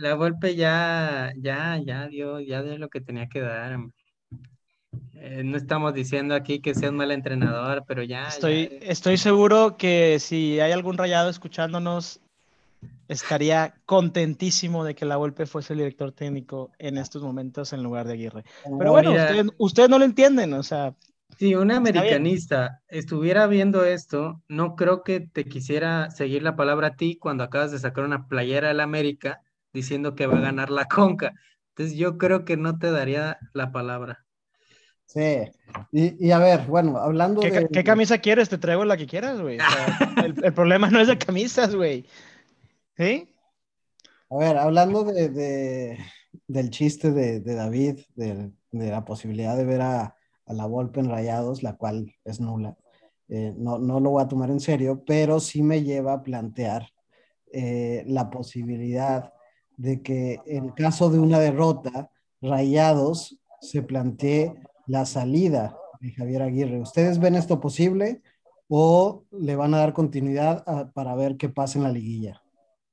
la 0.00 0.14
golpe 0.14 0.56
ya, 0.56 1.32
ya, 1.36 1.78
ya 1.84 2.08
dio, 2.08 2.40
ya 2.40 2.62
dio 2.62 2.78
lo 2.78 2.88
que 2.88 3.00
tenía 3.00 3.28
que 3.28 3.40
dar. 3.40 3.78
Eh, 5.14 5.42
no 5.44 5.56
estamos 5.56 5.92
diciendo 5.92 6.34
aquí 6.34 6.60
que 6.60 6.74
sea 6.74 6.88
un 6.88 6.96
mal 6.96 7.10
entrenador, 7.10 7.84
pero 7.86 8.02
ya. 8.02 8.28
Estoy, 8.28 8.78
estoy 8.80 9.18
seguro 9.18 9.76
que 9.76 10.18
si 10.18 10.58
hay 10.58 10.72
algún 10.72 10.96
rayado 10.96 11.28
escuchándonos, 11.28 12.20
estaría 13.08 13.74
contentísimo 13.84 14.84
de 14.84 14.94
que 14.94 15.04
la 15.04 15.16
golpe 15.16 15.44
fuese 15.44 15.74
el 15.74 15.80
director 15.80 16.12
técnico 16.12 16.72
en 16.78 16.96
estos 16.96 17.22
momentos 17.22 17.72
en 17.74 17.82
lugar 17.82 18.06
de 18.06 18.14
Aguirre. 18.14 18.44
Pero 18.78 18.92
bueno, 18.92 19.12
ustedes, 19.58 19.90
no 19.90 19.98
lo 19.98 20.04
entienden, 20.04 20.54
o 20.54 20.62
sea. 20.62 20.94
Si 21.38 21.54
un 21.54 21.70
americanista 21.70 22.80
estuviera 22.88 23.46
viendo 23.46 23.84
esto, 23.84 24.42
no 24.48 24.74
creo 24.74 25.02
que 25.04 25.20
te 25.20 25.44
quisiera 25.44 26.10
seguir 26.10 26.42
la 26.42 26.56
palabra 26.56 26.88
a 26.88 26.96
ti 26.96 27.16
cuando 27.16 27.44
acabas 27.44 27.70
de 27.70 27.78
sacar 27.78 28.04
una 28.04 28.26
playera 28.26 28.68
del 28.68 28.80
América 28.80 29.42
diciendo 29.72 30.14
que 30.14 30.26
va 30.26 30.38
a 30.38 30.42
ganar 30.42 30.70
la 30.70 30.86
conca. 30.86 31.32
Entonces 31.70 31.96
yo 31.96 32.18
creo 32.18 32.44
que 32.44 32.56
no 32.56 32.78
te 32.78 32.90
daría 32.90 33.38
la 33.52 33.72
palabra. 33.72 34.24
Sí, 35.06 35.50
y, 35.90 36.30
a 36.30 36.38
ver, 36.38 36.66
bueno, 36.66 36.96
hablando 36.98 37.40
¿Qué, 37.40 37.50
de... 37.50 37.68
¿Qué 37.68 37.82
camisa 37.82 38.18
quieres? 38.18 38.48
Te 38.48 38.58
traigo 38.58 38.84
la 38.84 38.96
que 38.96 39.08
quieras, 39.08 39.40
güey. 39.40 39.58
el, 40.44 40.54
problema 40.54 40.88
no 40.88 41.00
es 41.00 41.08
de 41.08 41.18
camisas, 41.18 41.74
güey. 41.74 42.06
¿Sí? 42.96 43.28
A 44.30 44.36
ver, 44.36 44.56
hablando 44.56 45.02
de, 45.02 45.98
del 46.46 46.70
chiste 46.70 47.10
de, 47.10 47.40
David, 47.40 47.98
de, 48.14 48.52
la 48.70 49.04
posibilidad 49.04 49.56
de 49.56 49.64
ver 49.64 49.80
a, 49.80 50.14
la 50.46 50.66
Volpe 50.66 51.00
en 51.00 51.10
Rayados, 51.10 51.64
la 51.64 51.76
cual 51.76 52.12
es 52.24 52.40
nula, 52.40 52.76
eh, 53.28 53.54
no, 53.56 53.78
no 53.78 54.00
lo 54.00 54.10
voy 54.10 54.22
a 54.22 54.28
tomar 54.28 54.50
en 54.50 54.60
serio, 54.60 55.02
pero 55.04 55.40
sí 55.40 55.62
me 55.62 55.82
lleva 55.82 56.12
a 56.12 56.22
plantear 56.22 56.88
eh, 57.52 58.04
la 58.06 58.30
posibilidad 58.30 59.32
de 59.80 60.02
que 60.02 60.40
en 60.44 60.68
caso 60.72 61.08
de 61.08 61.18
una 61.18 61.38
derrota, 61.38 62.10
Rayados 62.42 63.38
se 63.62 63.80
plantee 63.82 64.54
la 64.86 65.06
salida 65.06 65.74
de 66.00 66.12
Javier 66.12 66.42
Aguirre. 66.42 66.80
¿Ustedes 66.80 67.18
ven 67.18 67.34
esto 67.34 67.60
posible 67.60 68.20
o 68.68 69.24
le 69.30 69.56
van 69.56 69.72
a 69.72 69.78
dar 69.78 69.94
continuidad 69.94 70.92
para 70.92 71.14
ver 71.14 71.38
qué 71.38 71.48
pasa 71.48 71.78
en 71.78 71.84
la 71.84 71.92
liguilla? 71.92 72.42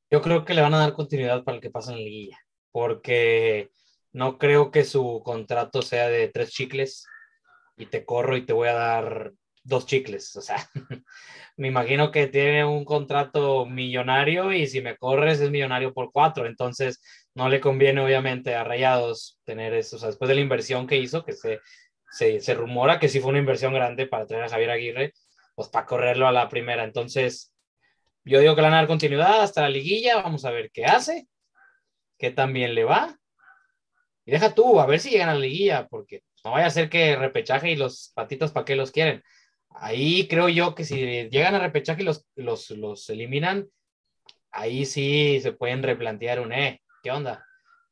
Yo 0.09 0.21
creo 0.21 0.45
que 0.45 0.53
le 0.53 0.61
van 0.61 0.73
a 0.75 0.79
dar 0.79 0.93
continuidad 0.93 1.43
para 1.43 1.55
el 1.55 1.61
que 1.61 1.69
pasa 1.69 1.91
en 1.91 1.97
la 1.97 2.03
liguilla, 2.05 2.39
porque 2.71 3.69
no 4.13 4.37
creo 4.37 4.71
que 4.71 4.85
su 4.85 5.21
contrato 5.25 5.81
sea 5.81 6.07
de 6.07 6.29
tres 6.29 6.51
chicles 6.51 7.05
y 7.75 7.87
te 7.87 8.05
corro 8.05 8.37
y 8.37 8.45
te 8.45 8.53
voy 8.53 8.69
a 8.69 8.73
dar 8.73 9.33
dos 9.67 9.85
chicles. 9.85 10.35
O 10.35 10.41
sea, 10.41 10.57
me 11.57 11.67
imagino 11.67 12.11
que 12.11 12.27
tiene 12.27 12.65
un 12.65 12.85
contrato 12.85 13.65
millonario 13.65 14.51
y 14.53 14.67
si 14.67 14.81
me 14.81 14.97
corres 14.97 15.39
es 15.41 15.51
millonario 15.51 15.93
por 15.93 16.11
cuatro. 16.11 16.45
Entonces, 16.45 17.01
no 17.35 17.49
le 17.49 17.59
conviene 17.59 18.01
obviamente 18.01 18.55
a 18.55 18.63
Rayados 18.63 19.39
tener 19.43 19.73
eso. 19.73 19.97
O 19.97 19.99
sea, 19.99 20.07
después 20.07 20.29
de 20.29 20.35
la 20.35 20.41
inversión 20.41 20.87
que 20.87 20.97
hizo, 20.97 21.23
que 21.23 21.33
se, 21.33 21.59
se, 22.11 22.39
se 22.39 22.53
rumora 22.53 22.99
que 22.99 23.09
sí 23.09 23.19
fue 23.19 23.29
una 23.29 23.39
inversión 23.39 23.73
grande 23.73 24.07
para 24.07 24.25
traer 24.25 24.45
a 24.45 24.49
Javier 24.49 24.71
Aguirre, 24.71 25.13
pues 25.55 25.67
para 25.69 25.85
correrlo 25.85 26.27
a 26.27 26.31
la 26.31 26.49
primera. 26.49 26.83
Entonces, 26.83 27.53
yo 28.23 28.39
digo 28.39 28.55
que 28.55 28.61
le 28.61 28.67
van 28.67 28.73
a 28.73 28.77
dar 28.77 28.87
continuidad 28.87 29.41
hasta 29.41 29.61
la 29.61 29.69
liguilla. 29.69 30.21
Vamos 30.21 30.45
a 30.45 30.51
ver 30.51 30.71
qué 30.71 30.85
hace, 30.85 31.27
qué 32.17 32.31
también 32.31 32.73
le 32.73 32.85
va. 32.85 33.17
Y 34.25 34.31
deja 34.31 34.53
tú, 34.53 34.79
a 34.79 34.85
ver 34.85 34.99
si 34.99 35.09
llegan 35.09 35.29
a 35.29 35.33
la 35.33 35.39
liguilla, 35.39 35.87
porque 35.87 36.21
no 36.43 36.51
vaya 36.51 36.67
a 36.67 36.69
ser 36.69 36.89
que 36.89 37.15
repechaje 37.15 37.71
y 37.71 37.75
los 37.77 38.11
patitos 38.13 38.51
para 38.51 38.65
qué 38.65 38.75
los 38.75 38.91
quieren 38.91 39.23
ahí 39.79 40.27
creo 40.27 40.49
yo 40.49 40.75
que 40.75 40.83
si 40.83 41.29
llegan 41.29 41.55
a 41.55 41.59
repechaje 41.59 42.01
y 42.01 42.05
los, 42.05 42.25
los, 42.35 42.69
los 42.71 43.09
eliminan, 43.09 43.67
ahí 44.51 44.85
sí 44.85 45.39
se 45.41 45.51
pueden 45.51 45.83
replantear 45.83 46.39
un, 46.39 46.51
eh, 46.53 46.81
¿qué 47.03 47.11
onda? 47.11 47.45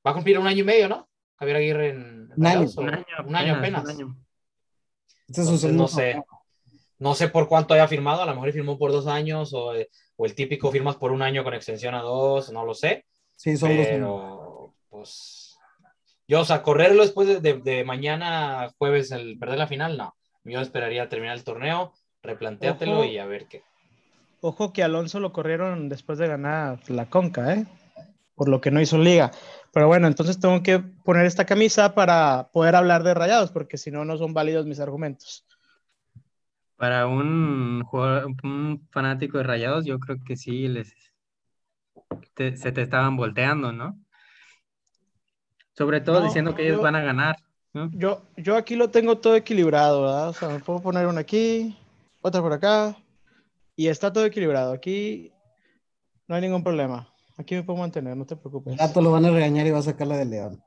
Va 0.05 0.11
a 0.11 0.13
cumplir 0.13 0.37
un 0.39 0.47
año 0.47 0.59
y 0.61 0.65
medio, 0.65 0.89
¿no? 0.89 1.09
Javier 1.37 1.57
Aguirre 1.57 1.89
en... 1.89 2.31
Un 2.35 2.45
año. 2.47 2.67
Un 2.77 2.89
año, 2.89 3.05
un 3.25 3.35
año 3.35 3.55
apenas, 3.55 3.83
un 3.83 3.89
año. 3.89 4.15
Este 5.27 5.41
es 5.41 5.47
su 5.47 5.53
Entonces, 5.53 5.61
segundo 5.61 5.83
no 5.83 5.87
sé. 5.87 6.23
No 6.97 7.13
sé 7.13 7.27
por 7.27 7.47
cuánto 7.49 7.73
haya 7.73 7.87
firmado, 7.87 8.21
a 8.21 8.25
lo 8.25 8.33
mejor 8.33 8.51
firmó 8.53 8.77
por 8.77 8.91
dos 8.91 9.05
años 9.07 9.53
o, 9.53 9.75
eh, 9.75 9.89
o 10.15 10.25
el 10.25 10.33
típico 10.33 10.71
firmas 10.71 10.95
por 10.95 11.11
un 11.11 11.21
año 11.21 11.43
con 11.43 11.53
extensión 11.53 11.93
a 11.93 12.01
dos, 12.01 12.51
no 12.51 12.65
lo 12.65 12.73
sé. 12.73 13.05
Sí, 13.35 13.57
son 13.57 13.69
dos 13.75 13.79
años. 13.79 13.89
Pero, 13.91 14.73
pues, 14.89 15.57
yo, 16.27 16.39
o 16.41 16.45
sea, 16.45 16.61
correrlo 16.63 17.01
después 17.01 17.27
de, 17.27 17.41
de- 17.41 17.59
de 17.59 17.83
mañana 17.83 18.71
jueves, 18.77 19.11
el 19.11 19.37
perder 19.37 19.57
la 19.57 19.67
final, 19.67 19.97
no. 19.97 20.14
Yo 20.45 20.61
esperaría 20.61 21.09
terminar 21.09 21.35
el 21.35 21.43
torneo, 21.43 21.93
replanteártelo 22.23 22.99
Ojo. 22.99 23.03
y 23.05 23.17
a 23.17 23.25
ver 23.25 23.47
qué. 23.47 23.63
Ojo 24.41 24.71
que 24.73 24.83
Alonso 24.83 25.19
lo 25.19 25.33
corrieron 25.33 25.89
después 25.89 26.17
de 26.19 26.27
ganar 26.27 26.79
la 26.89 27.09
Conca, 27.09 27.53
¿eh? 27.53 27.65
Por 28.35 28.47
lo 28.49 28.61
que 28.61 28.69
no 28.69 28.79
hizo 28.79 28.97
liga. 28.97 29.31
Pero 29.73 29.87
bueno, 29.87 30.07
entonces 30.07 30.39
tengo 30.39 30.61
que 30.61 30.79
poner 30.79 31.25
esta 31.25 31.45
camisa 31.45 31.95
para 31.95 32.49
poder 32.53 32.75
hablar 32.75 33.03
de 33.03 33.13
rayados, 33.13 33.51
porque 33.51 33.77
si 33.77 33.91
no, 33.91 34.05
no 34.05 34.17
son 34.17 34.33
válidos 34.33 34.65
mis 34.65 34.79
argumentos. 34.79 35.45
Para 36.75 37.07
un 37.07 37.81
jugador, 37.85 38.25
un 38.43 38.87
fanático 38.91 39.37
de 39.37 39.45
Rayados, 39.45 39.85
yo 39.85 39.97
creo 39.99 40.17
que 40.25 40.35
sí 40.35 40.67
les 40.67 40.93
te- 42.33 42.57
se 42.57 42.71
te 42.73 42.81
estaban 42.81 43.15
volteando, 43.15 43.71
¿no? 43.71 43.97
Sobre 45.73 46.01
todo 46.01 46.19
No, 46.19 46.25
diciendo 46.25 46.53
que 46.53 46.63
ellos 46.63 46.77
yo- 46.77 46.83
van 46.83 46.95
a 46.95 47.01
ganar, 47.01 47.37
¿no? 47.75 47.91
Yo, 47.91 48.21
yo 48.37 48.55
aquí 48.55 48.75
lo 48.75 48.89
tengo 48.89 49.17
todo 49.17 49.35
equilibrado, 49.35 50.01
¿verdad? 50.03 50.29
O 50.29 50.33
sea, 50.33 50.49
me 50.49 50.59
puedo 50.59 50.81
poner 50.81 51.05
una 51.07 51.21
aquí, 51.21 51.77
otra 52.21 52.41
por 52.41 52.53
acá, 52.53 52.95
y 53.75 53.87
está 53.87 54.11
todo 54.11 54.25
equilibrado. 54.25 54.73
Aquí 54.73 55.31
no 56.27 56.35
hay 56.35 56.41
ningún 56.41 56.63
problema. 56.63 57.07
Aquí 57.37 57.53
me 57.53 57.63
puedo 57.63 57.79
mantener, 57.79 58.15
no 58.15 58.25
te 58.25 58.37
preocupes. 58.37 58.73
El 58.73 58.79
gato 58.79 59.01
lo 59.01 59.11
van 59.11 59.25
a 59.25 59.29
regañar 59.29 59.67
y 59.67 59.71
va 59.71 59.79
a 59.79 59.83
sacar 59.83 60.07
la 60.07 60.17
de 60.17 60.25
León. 60.25 60.63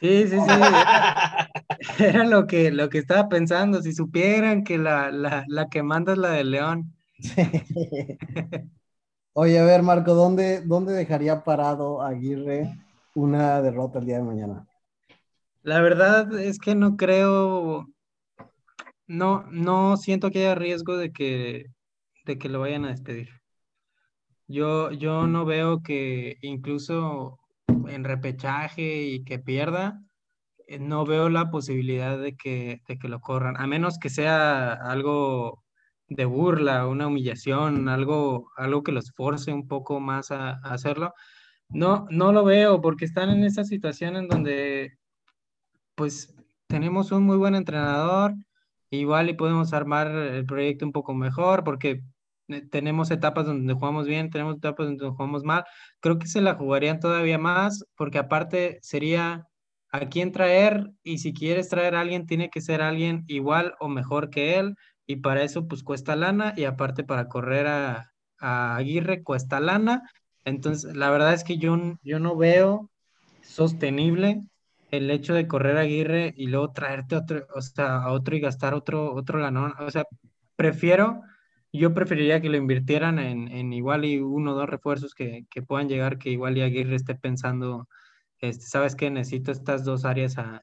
Sí, 0.00 0.28
sí, 0.28 0.36
sí. 0.36 0.38
Era 2.04 2.24
lo 2.24 2.46
que, 2.46 2.70
lo 2.70 2.88
que 2.88 2.98
estaba 2.98 3.28
pensando. 3.28 3.82
Si 3.82 3.92
supieran 3.92 4.62
que 4.62 4.78
la, 4.78 5.10
la, 5.10 5.44
la 5.48 5.68
que 5.68 5.82
manda 5.82 6.12
es 6.12 6.18
la 6.18 6.30
de 6.30 6.44
León. 6.44 6.94
Oye, 9.32 9.58
a 9.58 9.64
ver, 9.64 9.82
Marco, 9.82 10.14
¿dónde, 10.14 10.60
¿dónde 10.60 10.92
dejaría 10.92 11.42
parado 11.42 12.02
Aguirre 12.02 12.70
una 13.14 13.62
derrota 13.62 13.98
el 13.98 14.06
día 14.06 14.18
de 14.18 14.24
mañana? 14.24 14.66
La 15.62 15.80
verdad 15.80 16.32
es 16.40 16.58
que 16.58 16.74
no 16.74 16.96
creo, 16.96 17.86
no, 19.06 19.44
no 19.50 19.96
siento 19.96 20.30
que 20.30 20.40
haya 20.40 20.54
riesgo 20.56 20.96
de 20.96 21.12
que, 21.12 21.66
de 22.26 22.38
que 22.38 22.48
lo 22.48 22.60
vayan 22.60 22.84
a 22.84 22.90
despedir. 22.90 23.28
Yo, 24.48 24.90
yo 24.90 25.26
no 25.28 25.44
veo 25.44 25.82
que 25.82 26.36
incluso 26.42 27.38
en 27.88 28.04
repechaje 28.04 29.02
y 29.04 29.24
que 29.24 29.38
pierda, 29.38 30.02
eh, 30.66 30.80
no 30.80 31.06
veo 31.06 31.28
la 31.28 31.50
posibilidad 31.50 32.18
de 32.18 32.36
que, 32.36 32.82
de 32.88 32.98
que 32.98 33.08
lo 33.08 33.20
corran, 33.20 33.56
a 33.56 33.66
menos 33.68 33.98
que 33.98 34.10
sea 34.10 34.72
algo 34.72 35.62
de 36.08 36.24
burla, 36.24 36.88
una 36.88 37.06
humillación, 37.06 37.88
algo, 37.88 38.50
algo 38.56 38.82
que 38.82 38.92
los 38.92 39.12
force 39.12 39.52
un 39.52 39.68
poco 39.68 40.00
más 40.00 40.32
a, 40.32 40.50
a 40.50 40.74
hacerlo. 40.74 41.14
No, 41.68 42.06
no 42.10 42.32
lo 42.32 42.44
veo 42.44 42.80
porque 42.80 43.04
están 43.04 43.30
en 43.30 43.44
esa 43.44 43.64
situación 43.64 44.16
en 44.16 44.28
donde 44.28 44.98
pues 45.94 46.34
tenemos 46.66 47.12
un 47.12 47.24
muy 47.24 47.36
buen 47.36 47.54
entrenador, 47.54 48.34
igual 48.90 49.30
y 49.30 49.34
podemos 49.34 49.72
armar 49.72 50.08
el 50.08 50.46
proyecto 50.46 50.86
un 50.86 50.92
poco 50.92 51.14
mejor 51.14 51.64
porque 51.64 52.02
eh, 52.48 52.62
tenemos 52.70 53.10
etapas 53.10 53.46
donde 53.46 53.74
jugamos 53.74 54.06
bien, 54.06 54.30
tenemos 54.30 54.56
etapas 54.56 54.86
donde 54.86 55.08
jugamos 55.08 55.44
mal. 55.44 55.64
Creo 56.00 56.18
que 56.18 56.26
se 56.26 56.40
la 56.40 56.54
jugarían 56.54 57.00
todavía 57.00 57.38
más 57.38 57.84
porque 57.96 58.18
aparte 58.18 58.78
sería 58.82 59.48
a 59.90 60.08
quién 60.08 60.32
traer 60.32 60.90
y 61.02 61.18
si 61.18 61.32
quieres 61.34 61.68
traer 61.68 61.94
a 61.94 62.00
alguien 62.00 62.26
tiene 62.26 62.50
que 62.50 62.60
ser 62.60 62.82
alguien 62.82 63.24
igual 63.28 63.74
o 63.80 63.88
mejor 63.88 64.30
que 64.30 64.58
él 64.58 64.76
y 65.06 65.16
para 65.16 65.42
eso 65.42 65.68
pues 65.68 65.82
cuesta 65.82 66.16
lana 66.16 66.54
y 66.56 66.64
aparte 66.64 67.04
para 67.04 67.28
correr 67.28 67.66
a, 67.66 68.12
a 68.38 68.76
Aguirre 68.76 69.22
cuesta 69.22 69.60
lana. 69.60 70.02
Entonces, 70.44 70.96
la 70.96 71.10
verdad 71.10 71.34
es 71.34 71.44
que 71.44 71.58
yo, 71.58 71.76
yo 72.02 72.18
no 72.18 72.36
veo 72.36 72.90
sostenible 73.42 74.42
el 74.92 75.10
hecho 75.10 75.34
de 75.34 75.48
correr 75.48 75.78
a 75.78 75.80
Aguirre 75.80 76.34
y 76.36 76.46
luego 76.48 76.72
traerte 76.72 77.16
otro, 77.16 77.46
o 77.54 77.62
sea, 77.62 77.96
a 77.96 78.12
otro 78.12 78.36
y 78.36 78.40
gastar 78.40 78.74
otro, 78.74 79.14
otro 79.14 79.38
lanón. 79.40 79.74
O 79.80 79.90
sea, 79.90 80.04
prefiero, 80.54 81.22
yo 81.72 81.94
preferiría 81.94 82.42
que 82.42 82.50
lo 82.50 82.58
invirtieran 82.58 83.18
en, 83.18 83.48
en 83.48 83.72
igual 83.72 84.04
y 84.04 84.18
uno 84.20 84.52
o 84.52 84.54
dos 84.54 84.68
refuerzos 84.68 85.14
que, 85.14 85.46
que 85.50 85.62
puedan 85.62 85.88
llegar, 85.88 86.18
que 86.18 86.30
igual 86.30 86.58
y 86.58 86.62
Aguirre 86.62 86.96
esté 86.96 87.14
pensando, 87.14 87.88
este, 88.38 88.66
¿sabes 88.66 88.94
qué? 88.94 89.10
Necesito 89.10 89.50
estas 89.50 89.84
dos 89.84 90.04
áreas 90.04 90.36
a, 90.38 90.62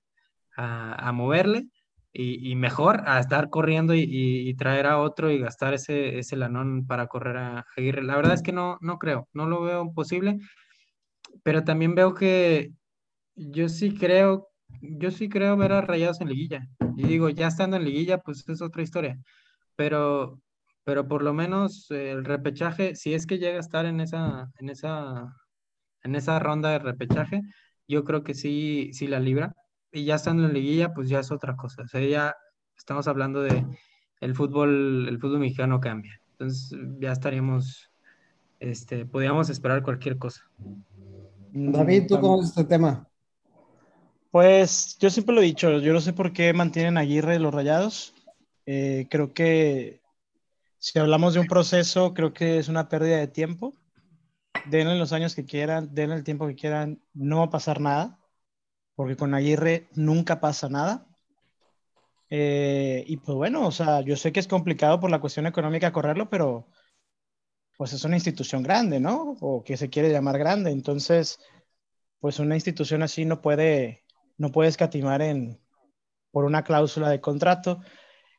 a, 0.56 1.12
moverle. 1.12 1.68
Y, 2.13 2.56
mejor 2.56 3.04
a 3.08 3.20
estar 3.20 3.50
corriendo 3.50 3.94
y 3.96 4.54
traer 4.56 4.88
a 4.88 5.00
otro 5.00 5.32
y 5.32 5.39
gastar 5.39 5.74
ese, 5.76 6.20
ese 6.20 6.36
lanón 6.36 6.86
para 6.88 7.08
correr 7.08 7.38
a 7.38 7.65
Aguirre. 7.78 8.04
La 8.04 8.15
verdad 8.15 8.34
es 8.34 8.44
que 8.44 8.52
no, 8.52 8.78
no 8.82 8.98
creo, 9.00 9.28
no 9.34 9.48
lo 9.48 9.62
veo 9.62 9.94
posible, 9.94 10.39
pero 11.44 11.63
también 11.63 11.96
veo 11.96 12.13
que 12.13 12.74
yo 13.39 13.69
sí 13.69 13.95
creo, 13.95 14.49
yo 14.82 15.12
sí 15.12 15.30
creo 15.30 15.56
ver 15.56 15.71
a 15.71 15.82
Rayados 15.82 16.21
en 16.21 16.30
liguilla. 16.30 16.67
Y 16.97 17.08
digo, 17.08 17.30
ya 17.30 17.47
estando 17.47 17.78
en 17.78 17.86
liguilla, 17.86 18.19
pues 18.19 18.47
es 18.47 18.62
otra 18.62 18.82
historia. 18.82 19.17
Pero, 19.75 20.41
pero 20.84 21.08
por 21.08 21.23
lo 21.23 21.34
menos 21.34 21.89
eh, 21.91 22.12
el 22.12 22.25
repechaje, 22.25 22.95
si 22.95 23.13
es 23.13 23.25
que 23.25 23.39
llega 23.39 23.58
a 23.58 23.62
estar 23.62 23.86
en 23.86 24.02
esa, 24.02 24.52
en 24.60 24.69
esa, 24.69 25.34
en 26.04 26.15
esa 26.15 26.39
ronda 26.39 26.71
de 26.71 26.80
repechaje, 26.80 27.41
yo 27.88 28.04
creo 28.04 28.23
que 28.23 28.34
sí, 28.34 28.89
sí 28.93 29.08
la 29.08 29.19
libra. 29.19 29.56
Y 29.91 30.04
ya 30.04 30.15
estando 30.15 30.45
en 30.45 30.54
liguilla, 30.54 30.93
pues 30.93 31.10
ya 31.10 31.19
es 31.19 31.32
otra 31.32 31.56
cosa. 31.56 31.84
O 31.84 31.88
sea, 31.88 32.02
ya 32.02 32.36
estamos 32.78 33.08
hablando 33.08 33.41
de 33.41 33.65
el 34.19 34.36
fútbol, 34.36 35.08
el 35.08 35.19
fútbol 35.19 35.39
mexicano 35.39 35.80
cambia. 35.80 36.19
Entonces 36.32 36.78
ya 36.99 37.12
estaríamos, 37.12 37.89
este, 38.60 39.06
podríamos 39.06 39.49
esperar 39.49 39.82
cualquier 39.82 40.17
cosa. 40.17 40.41
David, 41.52 42.08
¿tú 42.08 42.19
cómo 42.19 42.38
ves 42.38 42.49
este 42.49 42.65
tema? 42.65 43.09
Pues 44.32 44.98
yo 45.00 45.10
siempre 45.10 45.34
lo 45.34 45.42
he 45.42 45.46
dicho, 45.46 45.80
yo 45.80 45.92
no 45.94 46.02
sé 46.02 46.13
por 46.13 46.34
qué 46.34 46.54
mantienen 46.54 46.98
a 46.98 47.02
Aguirre 47.02 47.39
los 47.39 47.54
rayados. 47.54 48.13
Eh, 48.65 49.08
creo 49.10 49.34
que 49.34 50.02
si 50.78 51.00
hablamos 51.00 51.34
de 51.34 51.39
un 51.39 51.48
proceso, 51.48 52.13
creo 52.13 52.34
que 52.34 52.60
es 52.60 52.68
una 52.70 52.89
pérdida 52.89 53.18
de 53.18 53.28
tiempo. 53.28 53.74
Denle 54.65 54.98
los 54.98 55.13
años 55.13 55.36
que 55.36 55.46
quieran, 55.46 55.94
denle 55.94 56.15
el 56.15 56.24
tiempo 56.24 56.48
que 56.48 56.56
quieran, 56.56 57.02
no 57.13 57.39
va 57.39 57.46
a 57.46 57.50
pasar 57.50 57.82
nada, 57.82 58.20
porque 58.96 59.15
con 59.15 59.34
Aguirre 59.34 59.89
nunca 59.94 60.39
pasa 60.39 60.70
nada. 60.70 61.08
Eh, 62.30 63.04
y 63.08 63.18
pues 63.18 63.36
bueno, 63.36 63.65
o 63.65 63.72
sea, 63.72 64.02
yo 64.02 64.15
sé 64.15 64.32
que 64.32 64.39
es 64.39 64.48
complicado 64.48 65.00
por 65.00 65.10
la 65.10 65.20
cuestión 65.20 65.48
económica 65.48 65.92
correrlo, 65.92 66.30
pero 66.30 66.68
pues 67.78 67.94
es 67.94 68.04
una 68.04 68.18
institución 68.18 68.62
grande, 68.62 69.00
¿no? 69.00 69.38
O 69.42 69.63
que 69.63 69.78
se 69.78 69.89
quiere 69.89 70.12
llamar 70.12 70.38
grande. 70.38 70.72
Entonces, 70.72 71.39
pues 72.20 72.39
una 72.39 72.56
institución 72.56 73.04
así 73.04 73.26
no 73.26 73.42
puede, 73.42 74.04
no 74.39 74.52
puede 74.52 74.69
escatimar 74.69 75.21
en, 75.21 75.62
por 76.32 76.45
una 76.45 76.63
cláusula 76.63 77.10
de 77.10 77.21
contrato. 77.21 77.82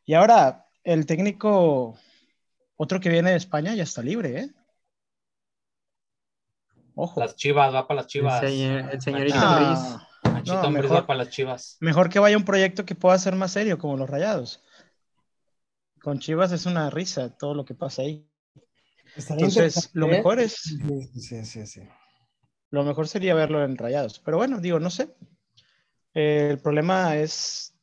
Y 0.05 0.15
ahora, 0.15 0.67
el 0.83 1.07
técnico, 1.07 1.97
otro 2.77 2.99
que 2.99 3.09
viene 3.11 3.31
de 3.31 3.37
España, 3.37 3.75
ya 3.75 3.85
está 3.85 4.03
libre, 4.03 4.41
¿eh? 4.41 4.51
Ojo. 6.95 7.21
Las 7.21 7.37
chivas, 7.37 7.73
va 7.75 7.87
para 7.87 7.97
las 8.03 8.07
El, 8.07 8.11
chivas. 8.11 8.41
señor- 8.41 8.91
el 8.93 9.01
señorito 9.01 9.37
Nachito- 9.37 9.47
Ambriz. 9.47 10.07
Ah, 10.25 10.43
no, 10.63 10.71
mejor- 10.71 10.97
va 10.97 11.07
para 11.07 11.19
las 11.19 11.31
chivas. 11.31 11.77
mejor 11.81 12.09
que 12.11 12.19
vaya 12.19 12.37
un 12.37 12.45
proyecto 12.45 12.85
que 12.85 12.95
pueda 12.95 13.17
ser 13.19 13.35
más 13.37 13.53
serio, 13.53 13.79
como 13.79 13.97
los 13.97 14.09
Rayados. 14.11 14.63
Con 16.03 16.19
Chivas 16.19 16.51
es 16.53 16.65
una 16.67 16.89
risa 16.91 17.37
todo 17.37 17.55
lo 17.55 17.65
que 17.67 17.75
pasa 17.75 18.03
ahí. 18.03 18.27
Estaría 19.17 19.47
Entonces, 19.47 19.91
lo 19.93 20.07
¿eh? 20.07 20.11
mejor 20.11 20.41
es, 20.41 20.55
Sí, 20.63 21.21
sí, 21.21 21.45
sí, 21.45 21.67
sí. 21.67 21.83
lo 22.71 22.85
mejor 22.85 23.07
sería 23.07 23.35
verlo 23.35 23.63
en 23.65 23.77
Rayados. 23.77 24.19
Pero 24.21 24.39
bueno, 24.39 24.61
digo, 24.61 24.79
no 24.81 24.89
sé. 24.89 25.15
Eh, 26.15 26.49
el 26.53 26.59
problema 26.59 27.17
es 27.17 27.75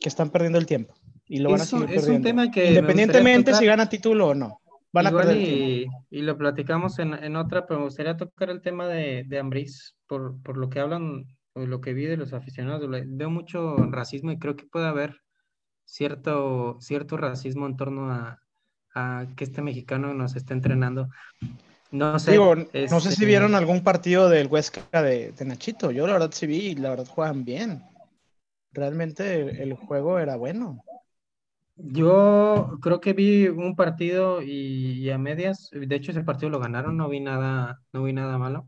que 0.00 0.08
están 0.08 0.30
perdiendo 0.30 0.58
el 0.58 0.66
tiempo 0.66 0.94
y 1.26 1.38
lo 1.38 1.50
van 1.50 1.60
a 1.60 1.64
seguir 1.64 1.90
es 1.90 1.90
un 1.90 2.22
perdiendo. 2.22 2.28
tema 2.28 2.50
que 2.50 2.68
Independientemente 2.68 3.54
si 3.54 3.66
gana 3.66 3.88
título 3.88 4.28
o 4.28 4.34
no, 4.34 4.60
van 4.92 5.06
a 5.06 5.10
perder 5.12 5.36
y, 5.36 5.86
y 6.10 6.22
lo 6.22 6.36
platicamos 6.36 6.98
en, 6.98 7.14
en 7.14 7.36
otra, 7.36 7.66
pero 7.66 7.80
me 7.80 7.86
gustaría 7.86 8.16
tocar 8.16 8.50
el 8.50 8.62
tema 8.62 8.86
de, 8.88 9.24
de 9.26 9.38
Ambriz, 9.38 9.94
por, 10.06 10.40
por 10.42 10.56
lo 10.56 10.68
que 10.70 10.80
hablan, 10.80 11.26
o 11.52 11.66
lo 11.66 11.80
que 11.80 11.92
vi 11.92 12.06
de 12.06 12.16
los 12.16 12.32
aficionados. 12.32 12.88
Veo 12.90 13.30
mucho 13.30 13.76
racismo 13.76 14.32
y 14.32 14.38
creo 14.38 14.56
que 14.56 14.66
puede 14.66 14.86
haber 14.86 15.20
cierto, 15.84 16.78
cierto 16.80 17.16
racismo 17.16 17.66
en 17.66 17.76
torno 17.76 18.10
a, 18.10 18.40
a 18.94 19.26
que 19.36 19.44
este 19.44 19.62
mexicano 19.62 20.14
nos 20.14 20.36
está 20.36 20.54
entrenando. 20.54 21.08
No 21.90 22.18
sé. 22.18 22.32
Digo, 22.32 22.54
no 22.54 23.00
sé 23.00 23.08
si 23.08 23.14
este, 23.14 23.26
vieron 23.26 23.54
algún 23.54 23.82
partido 23.82 24.28
del 24.28 24.48
Huesca 24.48 25.02
de, 25.02 25.32
de 25.32 25.44
Nachito. 25.44 25.90
Yo 25.90 26.06
la 26.06 26.14
verdad 26.14 26.30
sí 26.32 26.46
vi 26.46 26.58
y 26.58 26.74
la 26.74 26.90
verdad 26.90 27.06
juegan 27.06 27.44
bien. 27.44 27.82
Realmente 28.72 29.40
el, 29.40 29.60
el 29.60 29.74
juego 29.74 30.18
era 30.18 30.36
bueno. 30.36 30.84
Yo 31.80 32.78
creo 32.82 33.00
que 33.00 33.12
vi 33.12 33.46
un 33.46 33.76
partido 33.76 34.42
y, 34.42 35.08
a 35.10 35.18
medias, 35.18 35.70
de 35.72 35.94
hecho 35.94 36.10
ese 36.10 36.24
partido 36.24 36.50
lo 36.50 36.58
ganaron, 36.58 36.96
no 36.96 37.08
vi 37.08 37.20
nada, 37.20 37.80
no 37.92 38.02
vi 38.02 38.12
nada 38.12 38.36
malo, 38.36 38.66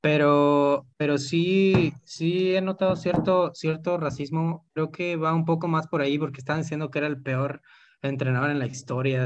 pero, 0.00 0.84
pero 0.96 1.18
sí, 1.18 1.92
sí 2.04 2.56
he 2.56 2.60
notado 2.60 2.96
cierto, 2.96 3.54
cierto 3.54 3.96
racismo, 3.96 4.66
creo 4.74 4.90
que 4.90 5.14
va 5.14 5.32
un 5.32 5.44
poco 5.44 5.68
más 5.68 5.86
por 5.86 6.00
ahí 6.00 6.18
porque 6.18 6.40
estaban 6.40 6.62
diciendo 6.62 6.90
que 6.90 6.98
era 6.98 7.06
el 7.06 7.22
peor 7.22 7.62
entrenador 8.02 8.50
en 8.50 8.58
la 8.58 8.66
historia 8.66 9.24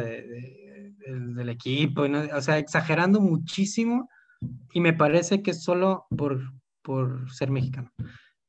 del 1.06 1.48
equipo, 1.48 2.02
o 2.02 2.40
sea, 2.40 2.58
exagerando 2.58 3.20
muchísimo 3.20 4.08
y 4.72 4.80
me 4.80 4.92
parece 4.92 5.42
que 5.42 5.52
es 5.52 5.62
solo 5.62 6.06
por, 6.16 6.52
por 6.82 7.32
ser 7.32 7.50
mexicano. 7.50 7.90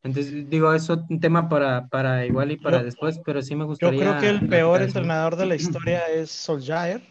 Entonces, 0.04 0.50
digo, 0.50 0.74
es 0.74 0.90
un 0.90 1.20
tema 1.20 1.50
para, 1.50 1.88
para 1.88 2.26
igual 2.26 2.52
y 2.52 2.58
para 2.58 2.82
después, 2.84 3.20
pero 3.26 3.42
sí 3.42 3.56
me 3.56 3.66
gustaría. 3.66 4.06
Yo 4.06 4.12
creo 4.12 4.22
que 4.22 4.30
el 4.30 4.48
peor 4.48 4.82
entrenador 4.82 5.36
de 5.36 5.46
la 5.46 5.56
historia 5.56 6.08
es 6.08 6.32
Solskjaer. 6.32 7.02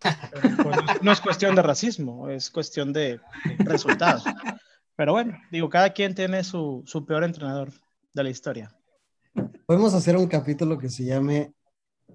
no 1.02 1.12
es 1.12 1.20
cuestión 1.20 1.54
de 1.54 1.62
racismo, 1.62 2.30
es 2.30 2.50
cuestión 2.50 2.92
de 2.92 3.20
resultados. 3.58 4.24
Pero 4.96 5.12
bueno, 5.12 5.36
digo, 5.50 5.68
cada 5.68 5.92
quien 5.92 6.14
tiene 6.14 6.42
su, 6.42 6.82
su 6.86 7.04
peor 7.04 7.24
entrenador 7.24 7.72
de 8.14 8.24
la 8.24 8.30
historia. 8.30 8.74
Podemos 9.66 9.92
hacer 9.92 10.16
un 10.16 10.26
capítulo 10.26 10.78
que 10.78 10.88
se 10.88 11.04
llame 11.04 11.52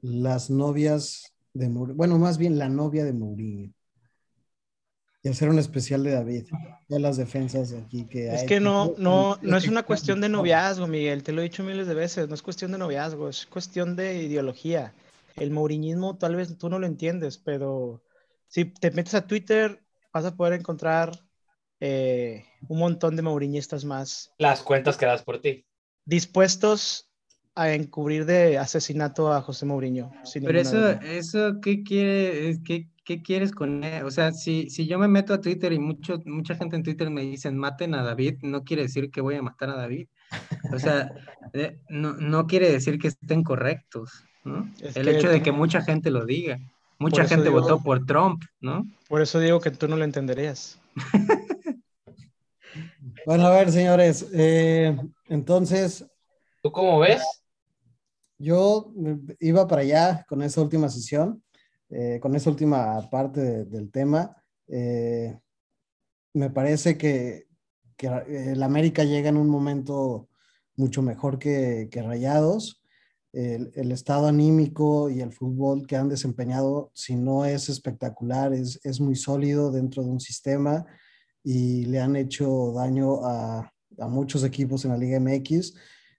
Las 0.01 0.49
novias 0.49 1.34
de 1.55 1.69
Mourinho. 1.69 1.97
Bueno, 1.97 2.19
más 2.19 2.37
bien 2.37 2.59
la 2.59 2.69
novia 2.69 3.03
de 3.03 3.13
Mourinho 3.13 3.73
y 5.25 5.27
hacer 5.27 5.49
un 5.49 5.57
especial 5.57 6.03
de 6.03 6.11
David, 6.11 6.45
de 6.87 6.99
las 6.99 7.17
defensas 7.17 7.73
aquí 7.73 8.05
que 8.05 8.31
Es 8.31 8.43
que 8.43 8.59
no, 8.59 8.93
no, 8.99 9.39
no 9.41 9.57
es 9.57 9.67
una 9.67 9.81
cuestión 9.81 10.21
de 10.21 10.29
noviazgo, 10.29 10.85
Miguel, 10.85 11.23
te 11.23 11.31
lo 11.31 11.41
he 11.41 11.45
dicho 11.45 11.63
miles 11.63 11.87
de 11.87 11.95
veces, 11.95 12.29
no 12.29 12.35
es 12.35 12.43
cuestión 12.43 12.71
de 12.71 12.77
noviazgo, 12.77 13.27
es 13.27 13.47
cuestión 13.47 13.95
de 13.95 14.21
ideología. 14.21 14.93
El 15.35 15.49
mouriñismo 15.49 16.15
tal 16.15 16.35
vez 16.35 16.55
tú 16.59 16.69
no 16.69 16.77
lo 16.77 16.85
entiendes, 16.85 17.39
pero 17.39 18.03
si 18.47 18.65
te 18.65 18.91
metes 18.91 19.15
a 19.15 19.25
Twitter 19.25 19.81
vas 20.13 20.25
a 20.25 20.35
poder 20.35 20.53
encontrar 20.53 21.19
eh, 21.79 22.45
un 22.67 22.77
montón 22.77 23.15
de 23.15 23.23
mouriñistas 23.23 23.83
más. 23.83 24.31
Las 24.37 24.61
cuentas 24.61 24.95
que 24.95 25.07
das 25.07 25.23
por 25.23 25.41
ti. 25.41 25.65
Dispuestos 26.05 27.04
a 27.55 27.71
encubrir 27.73 28.25
de 28.25 28.57
asesinato 28.57 29.31
a 29.31 29.41
José 29.41 29.65
Mourinho. 29.65 30.11
Pero 30.33 30.59
eso, 30.59 30.89
eso, 30.89 31.61
¿qué 31.61 31.83
quiere? 31.83 32.59
¿Qué, 32.65 32.89
¿qué 33.05 33.21
quieres 33.21 33.53
con 33.53 33.83
él? 33.83 34.03
O 34.03 34.11
sea, 34.11 34.33
si, 34.33 34.69
si 34.69 34.87
yo 34.87 34.99
me 34.99 35.07
meto 35.07 35.33
a 35.33 35.39
Twitter 35.39 35.71
y 35.71 35.79
mucho, 35.79 36.21
mucha 36.25 36.55
gente 36.55 36.75
en 36.75 36.83
Twitter 36.83 37.09
me 37.09 37.21
dicen 37.21 37.57
maten 37.57 37.95
a 37.95 38.03
David, 38.03 38.39
no 38.41 38.63
quiere 38.65 38.83
decir 38.83 39.09
que 39.09 39.21
voy 39.21 39.35
a 39.35 39.41
matar 39.41 39.69
a 39.69 39.75
David. 39.75 40.07
O 40.73 40.79
sea, 40.79 41.11
eh, 41.53 41.79
no, 41.87 42.13
no, 42.13 42.45
quiere 42.45 42.69
decir 42.69 42.99
que 42.99 43.07
estén 43.07 43.43
correctos, 43.43 44.25
¿no? 44.43 44.69
El 44.81 45.07
hecho 45.07 45.29
de 45.29 45.41
que 45.41 45.53
mucha 45.53 45.81
gente 45.81 46.11
lo 46.11 46.25
diga. 46.25 46.59
Mucha 46.97 47.25
gente 47.25 47.49
votó 47.49 47.81
por 47.81 48.05
Trump, 48.05 48.43
¿no? 48.59 48.85
Por 49.07 49.21
eso 49.21 49.39
digo 49.39 49.59
que 49.59 49.71
tú 49.71 49.87
no 49.87 49.97
lo 49.97 50.03
entenderías. 50.03 50.79
bueno, 53.25 53.45
a 53.47 53.49
ver, 53.51 53.71
señores, 53.71 54.27
eh, 54.33 54.97
entonces... 55.27 56.05
¿Tú 56.61 56.71
cómo 56.71 56.99
ves? 56.99 57.21
Yo 58.45 58.93
iba 59.39 59.67
para 59.67 59.81
allá 59.81 60.23
con 60.29 60.43
esa 60.43 60.61
última 60.61 60.87
sesión. 60.87 61.41
Eh, 61.89 62.19
con 62.21 62.35
esa 62.35 62.51
última 62.51 63.09
parte 63.09 63.65
del 63.65 63.91
tema, 63.91 64.35
eh, 64.67 65.39
me 66.33 66.49
parece 66.49 66.97
que, 66.97 67.47
que, 67.95 68.07
el 68.07 68.61
América 68.61 69.03
llega 69.03 69.29
en 69.29 69.37
un 69.37 69.49
momento 69.49 70.29
mucho 70.75 71.01
mejor 71.01 71.39
que, 71.39 71.87
que 71.91 72.03
Rayados. 72.03 72.83
El, 73.33 73.71
el, 73.75 73.91
estado 73.91 74.27
anímico 74.27 75.09
y 75.09 75.21
el 75.21 75.33
fútbol 75.33 75.85
que 75.87 75.95
han 75.97 76.07
desempeñado, 76.07 76.91
si 76.93 77.15
no 77.15 77.45
es 77.45 77.67
espectacular, 77.67 78.53
es, 78.53 78.79
es 78.83 79.01
muy 79.01 79.15
sólido 79.15 79.71
dentro 79.71 80.03
de 80.03 80.09
un 80.09 80.19
sistema 80.19 80.85
y 81.43 81.85
le 81.85 81.99
han 81.99 82.15
hecho 82.15 82.73
daño 82.73 83.25
a, 83.25 83.73
a 83.99 84.07
muchos 84.07 84.43
equipos 84.43 84.85
en 84.85 84.91
la 84.91 84.97
Liga 84.97 85.19
MX. 85.19 85.73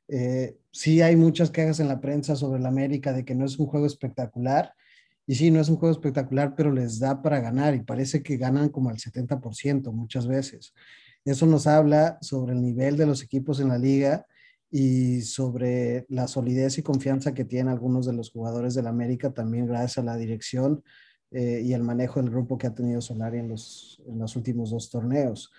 Eh, 0.08 0.56
sí 0.70 1.02
hay 1.02 1.16
muchas 1.16 1.50
quejas 1.50 1.80
en 1.80 1.88
la 1.88 2.00
prensa 2.00 2.36
sobre 2.36 2.60
el 2.60 2.66
América 2.66 3.12
de 3.12 3.24
que 3.24 3.34
no 3.34 3.44
es 3.44 3.58
un 3.58 3.66
juego 3.66 3.86
espectacular, 3.86 4.72
y 5.26 5.34
sí, 5.34 5.50
no 5.50 5.60
es 5.60 5.68
un 5.68 5.76
juego 5.76 5.92
espectacular, 5.92 6.54
pero 6.54 6.70
les 6.70 7.00
da 7.00 7.20
para 7.20 7.40
ganar 7.40 7.74
y 7.74 7.80
parece 7.80 8.22
que 8.22 8.36
ganan 8.36 8.68
como 8.68 8.90
al 8.90 8.98
70% 8.98 9.90
muchas 9.92 10.28
veces. 10.28 10.72
Eso 11.24 11.46
nos 11.46 11.66
habla 11.66 12.18
sobre 12.20 12.52
el 12.52 12.62
nivel 12.62 12.96
de 12.96 13.06
los 13.06 13.22
equipos 13.24 13.58
en 13.58 13.68
la 13.68 13.78
liga 13.78 14.24
y 14.70 15.22
sobre 15.22 16.06
la 16.08 16.28
solidez 16.28 16.78
y 16.78 16.82
confianza 16.82 17.34
que 17.34 17.44
tienen 17.44 17.72
algunos 17.72 18.06
de 18.06 18.12
los 18.12 18.30
jugadores 18.30 18.74
del 18.74 18.86
América, 18.86 19.32
también 19.32 19.66
gracias 19.66 19.98
a 19.98 20.02
la 20.02 20.16
dirección 20.16 20.84
eh, 21.32 21.60
y 21.64 21.72
el 21.72 21.82
manejo 21.82 22.20
del 22.22 22.30
grupo 22.30 22.56
que 22.56 22.68
ha 22.68 22.74
tenido 22.74 23.00
Solari 23.00 23.38
en 23.38 23.48
los, 23.48 24.00
en 24.06 24.20
los 24.20 24.36
últimos 24.36 24.70
dos 24.70 24.88
torneos. 24.90 25.50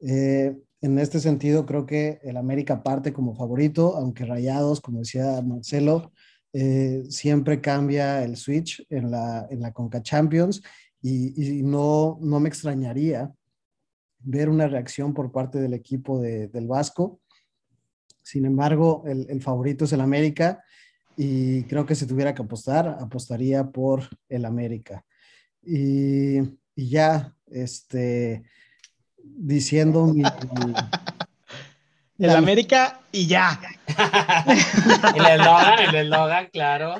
Eh, 0.00 0.56
en 0.80 0.98
este 0.98 1.20
sentido, 1.20 1.66
creo 1.66 1.86
que 1.86 2.20
el 2.22 2.36
América 2.36 2.82
parte 2.82 3.12
como 3.12 3.34
favorito, 3.34 3.96
aunque 3.96 4.24
Rayados, 4.24 4.80
como 4.80 5.00
decía 5.00 5.42
Marcelo, 5.42 6.12
eh, 6.52 7.04
siempre 7.08 7.60
cambia 7.60 8.24
el 8.24 8.36
switch 8.36 8.86
en 8.88 9.10
la, 9.10 9.46
en 9.50 9.60
la 9.60 9.72
Conca 9.72 10.02
Champions 10.02 10.62
y, 11.02 11.62
no, 11.62 12.18
no 12.20 12.40
me 12.40 12.48
extrañaría 12.48 13.32
ver 14.20 14.48
una 14.48 14.66
reacción 14.66 15.14
por 15.14 15.30
parte 15.30 15.58
del 15.58 15.74
equipo 15.74 16.20
del 16.20 16.66
Vasco. 16.66 17.20
Sin 18.22 18.44
embargo, 18.46 19.04
el, 19.06 19.40
favorito 19.40 19.84
es 19.84 19.92
el 19.92 20.00
América 20.00 20.62
y 21.16 21.64
creo 21.64 21.86
que 21.86 21.94
si 21.94 22.06
tuviera 22.06 22.34
que 22.34 22.42
apostar, 22.42 22.88
apostaría 23.00 23.70
por 23.70 24.02
el 24.28 24.44
América. 24.44 25.04
Y, 25.62 26.38
ya, 26.76 27.34
este, 27.46 28.44
diciendo 29.36 30.06
mi, 30.06 30.22
el 32.18 32.30
América 32.30 33.00
y 33.12 33.26
ya. 33.26 33.60
el 35.16 35.26
eslogan, 35.26 35.78
el 35.88 35.94
eslogan, 35.94 36.48
claro. 36.52 36.94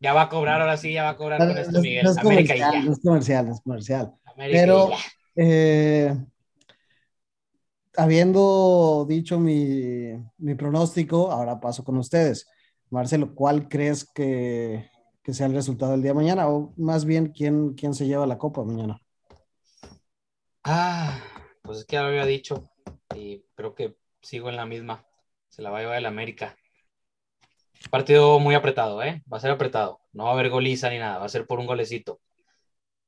Ya 0.00 0.12
va 0.12 0.22
a 0.22 0.28
cobrar, 0.28 0.60
ahora 0.60 0.76
sí, 0.76 0.92
ya 0.92 1.04
va 1.04 1.10
a 1.10 1.16
cobrar 1.16 1.38
con 1.38 1.56
esto, 1.56 1.80
Miguel. 1.80 2.04
No 2.04 2.10
es 2.10 2.18
América 2.18 2.54
comercial, 2.54 2.74
y 2.74 2.78
ya. 2.78 2.84
No 2.84 2.92
es 2.92 3.00
comercial, 3.00 3.46
no 3.46 3.52
es 3.52 3.60
comercial. 3.60 4.14
Pero, 4.36 4.90
eh, 5.34 6.14
habiendo 7.96 9.06
dicho 9.08 9.38
mi, 9.38 10.12
mi, 10.38 10.54
pronóstico, 10.54 11.30
ahora 11.30 11.60
paso 11.60 11.84
con 11.84 11.96
ustedes. 11.96 12.46
Marcelo, 12.90 13.34
¿cuál 13.34 13.68
crees 13.68 14.04
que, 14.04 14.88
que, 15.22 15.34
sea 15.34 15.46
el 15.46 15.54
resultado 15.54 15.92
del 15.92 16.02
día 16.02 16.10
de 16.12 16.16
mañana? 16.16 16.48
O 16.48 16.72
más 16.76 17.04
bien, 17.04 17.32
¿quién, 17.34 17.74
quién 17.74 17.94
se 17.94 18.06
lleva 18.06 18.26
la 18.26 18.38
copa 18.38 18.64
mañana? 18.64 19.00
Ah, 20.68 21.22
pues 21.62 21.78
es 21.78 21.84
que 21.84 21.94
ya 21.94 22.02
lo 22.02 22.08
había 22.08 22.26
dicho 22.26 22.68
y 23.14 23.44
creo 23.54 23.76
que 23.76 23.94
sigo 24.20 24.48
en 24.48 24.56
la 24.56 24.66
misma. 24.66 25.06
Se 25.48 25.62
la 25.62 25.70
va 25.70 25.78
a 25.78 25.80
llevar 25.82 25.98
el 25.98 26.06
América. 26.06 26.56
Partido 27.88 28.40
muy 28.40 28.56
apretado, 28.56 29.00
¿eh? 29.00 29.22
Va 29.32 29.36
a 29.36 29.40
ser 29.40 29.52
apretado. 29.52 30.00
No 30.12 30.24
va 30.24 30.30
a 30.30 30.32
haber 30.32 30.50
goliza 30.50 30.90
ni 30.90 30.98
nada. 30.98 31.18
Va 31.18 31.26
a 31.26 31.28
ser 31.28 31.46
por 31.46 31.60
un 31.60 31.66
golecito. 31.66 32.20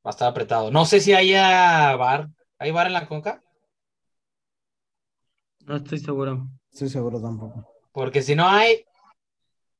Va 0.07 0.11
a 0.11 0.15
estar 0.15 0.29
apretado. 0.29 0.71
No 0.71 0.85
sé 0.85 1.01
si 1.01 1.15
haya 1.15 1.97
bar. 1.97 2.29
¿Hay 2.61 2.71
bar 2.71 2.87
en 2.87 2.93
la 2.93 3.09
conca? 3.09 3.43
No 5.67 5.79
estoy 5.79 5.99
seguro. 5.99 6.47
Estoy 6.73 6.89
seguro 6.91 7.21
tampoco. 7.21 7.69
Porque 7.91 8.23
si 8.23 8.37
no 8.37 8.49
hay, 8.49 8.85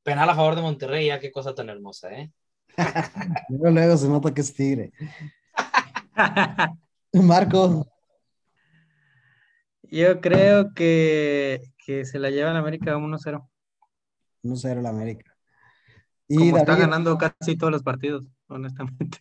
penal 0.03 0.29
a 0.29 0.35
favor 0.35 0.57
de 0.57 0.63
Monterrey, 0.63 1.07
ya 1.07 1.21
qué 1.21 1.31
cosa 1.31 1.55
tan 1.55 1.69
hermosa, 1.69 2.11
¿eh? 2.11 2.33
luego, 3.51 3.71
luego 3.71 3.97
se 3.97 4.09
nota 4.09 4.35
que 4.35 4.41
es 4.41 4.53
tigre. 4.53 4.91
Marco. 7.23 7.87
Yo 9.83 10.21
creo 10.21 10.75
que, 10.75 11.73
que 11.85 12.05
se 12.05 12.19
la 12.19 12.31
lleva 12.31 12.51
en 12.51 12.57
América 12.57 12.97
1-0. 12.97 13.49
1-0 14.43 14.83
la 14.83 14.91
América. 14.91 15.35
Y 16.29 16.37
Como 16.37 16.59
está 16.59 16.77
ganando 16.77 17.17
casi 17.17 17.57
todos 17.57 17.73
los 17.73 17.83
partidos, 17.83 18.25
honestamente. 18.49 19.19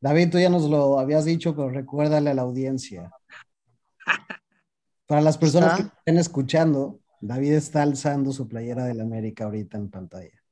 David, 0.00 0.30
tú 0.30 0.38
ya 0.38 0.48
nos 0.48 0.68
lo 0.68 0.98
habías 0.98 1.26
dicho, 1.26 1.54
pero 1.54 1.68
recuérdale 1.68 2.30
a 2.30 2.34
la 2.34 2.42
audiencia. 2.42 3.10
Para 5.06 5.20
las 5.20 5.36
personas 5.36 5.76
que 5.76 5.82
estén 5.82 6.16
escuchando, 6.16 7.00
David 7.20 7.52
está 7.52 7.82
alzando 7.82 8.32
su 8.32 8.48
playera 8.48 8.84
del 8.84 9.00
América 9.00 9.44
ahorita 9.44 9.76
en 9.76 9.90
pantalla. 9.90 10.42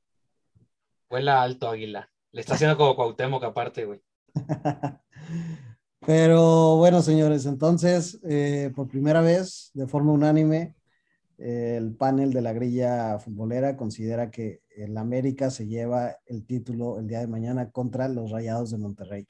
Vuela 1.09 1.41
alto, 1.41 1.69
Águila. 1.69 2.09
Le 2.31 2.41
está 2.41 2.53
haciendo 2.53 2.77
como 2.77 2.95
Cuauhtémoc 2.95 3.43
aparte, 3.43 3.85
güey. 3.85 4.01
Pero 6.05 6.75
bueno, 6.75 7.01
señores, 7.01 7.47
entonces, 7.47 8.19
eh, 8.23 8.71
por 8.75 8.87
primera 8.87 9.21
vez, 9.21 9.71
de 9.73 9.87
forma 9.87 10.11
unánime, 10.11 10.75
el 11.37 11.95
panel 11.95 12.31
de 12.31 12.41
la 12.41 12.53
grilla 12.53 13.17
futbolera 13.19 13.75
considera 13.75 14.29
que 14.29 14.61
el 14.69 14.95
América 14.97 15.49
se 15.49 15.67
lleva 15.67 16.15
el 16.27 16.45
título 16.45 16.99
el 16.99 17.07
día 17.07 17.19
de 17.19 17.27
mañana 17.27 17.71
contra 17.71 18.07
los 18.07 18.31
Rayados 18.31 18.71
de 18.71 18.77
Monterrey. 18.77 19.25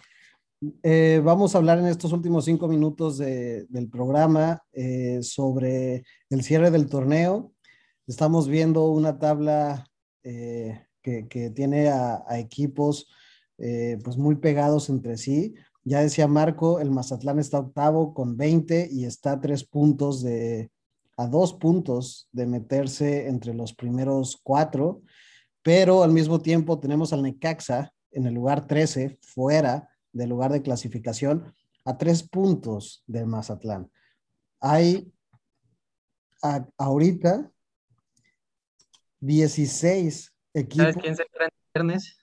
Eh, 0.83 1.21
vamos 1.23 1.55
a 1.55 1.59
hablar 1.59 1.79
en 1.79 1.87
estos 1.87 2.11
últimos 2.11 2.45
cinco 2.45 2.67
minutos 2.67 3.17
del 3.19 3.89
programa 3.89 4.61
eh, 4.73 5.19
sobre 5.23 6.03
el 6.29 6.43
cierre 6.43 6.71
del 6.71 6.87
torneo. 6.87 7.53
Estamos 8.05 8.47
viendo 8.47 8.89
una 8.89 9.17
tabla 9.17 9.87
eh, 10.23 10.85
que, 11.01 11.27
que, 11.27 11.49
tiene 11.49 11.87
a, 11.87 12.23
a 12.27 12.37
equipos 12.37 13.07
eh, 13.57 13.97
pues 14.03 14.17
muy 14.17 14.35
pegados 14.35 14.89
entre 14.89 15.17
sí. 15.17 15.55
Ya 15.87 16.01
decía 16.01 16.27
Marco, 16.27 16.79
el 16.79 16.89
Mazatlán 16.89 17.37
está 17.37 17.59
octavo 17.59 18.15
con 18.15 18.37
20 18.37 18.89
y 18.91 19.05
está 19.05 19.33
a 19.33 19.39
tres 19.39 19.63
puntos 19.63 20.23
de, 20.23 20.71
a 21.15 21.27
dos 21.27 21.53
puntos 21.53 22.27
de 22.31 22.47
meterse 22.47 23.27
entre 23.27 23.53
los 23.53 23.75
primeros 23.75 24.39
cuatro, 24.41 25.03
pero 25.61 26.01
al 26.01 26.11
mismo 26.11 26.41
tiempo 26.41 26.79
tenemos 26.79 27.13
al 27.13 27.21
Necaxa 27.21 27.93
en 28.11 28.25
el 28.25 28.33
lugar 28.33 28.65
13, 28.65 29.19
fuera 29.21 29.87
del 30.11 30.29
lugar 30.29 30.51
de 30.51 30.63
clasificación, 30.63 31.53
a 31.83 31.97
tres 31.97 32.23
puntos 32.23 33.03
del 33.05 33.27
Mazatlán. 33.27 33.91
Hay 34.59 35.13
ahorita 36.77 37.51
16 39.19 40.33
equipos. 40.53 40.77
¿Sabes 40.77 40.97
quién 40.97 41.15
se 41.15 41.23
enfrenta 41.23 41.55
el 41.73 41.83
viernes? 41.83 42.17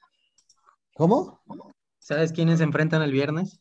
¿Cómo? 0.94 1.40
¿Sabes 2.02 2.32
quiénes 2.32 2.58
se 2.58 2.64
enfrentan 2.64 3.00
el 3.02 3.12
viernes? 3.12 3.60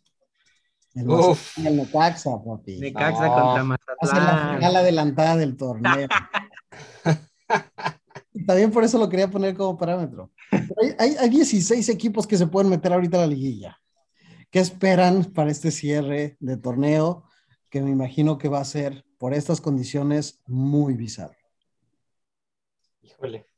El, 0.95 1.07
Uf. 1.07 1.59
el 1.59 1.77
Necaxa, 1.77 2.31
papi. 2.43 2.79
Necaxa 2.79 3.27
no. 3.27 3.35
contra 3.35 3.63
Mazatlán. 3.63 4.25
la 4.25 4.55
final 4.55 4.75
adelantada 4.77 5.37
del 5.37 5.55
torneo. 5.55 6.07
También 8.47 8.71
por 8.71 8.83
eso 8.83 8.97
lo 8.97 9.07
quería 9.09 9.29
poner 9.29 9.55
como 9.55 9.77
parámetro. 9.77 10.31
Hay, 10.51 10.95
hay, 10.97 11.15
hay, 11.19 11.29
16 11.29 11.87
equipos 11.89 12.25
que 12.25 12.35
se 12.35 12.47
pueden 12.47 12.71
meter 12.71 12.91
ahorita 12.91 13.17
a 13.17 13.21
la 13.21 13.27
liguilla. 13.27 13.79
¿Qué 14.49 14.59
esperan 14.59 15.25
para 15.25 15.51
este 15.51 15.69
cierre 15.69 16.35
de 16.39 16.57
torneo? 16.57 17.25
Que 17.69 17.81
me 17.81 17.91
imagino 17.91 18.39
que 18.39 18.49
va 18.49 18.59
a 18.59 18.65
ser, 18.65 19.05
por 19.19 19.35
estas 19.35 19.61
condiciones, 19.61 20.41
muy 20.47 20.95
bizarro. 20.95 21.37
Híjole. 23.03 23.50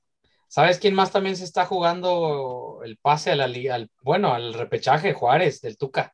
¿Sabes 0.54 0.78
quién 0.78 0.94
más 0.94 1.12
también 1.12 1.36
se 1.36 1.46
está 1.46 1.66
jugando 1.66 2.82
el 2.86 2.98
pase 2.98 3.32
a 3.32 3.36
la 3.36 3.48
liga? 3.48 3.74
Al, 3.74 3.90
bueno, 4.04 4.36
al 4.36 4.54
repechaje, 4.54 5.12
Juárez, 5.12 5.62
del 5.62 5.80
Tuca. 5.80 6.14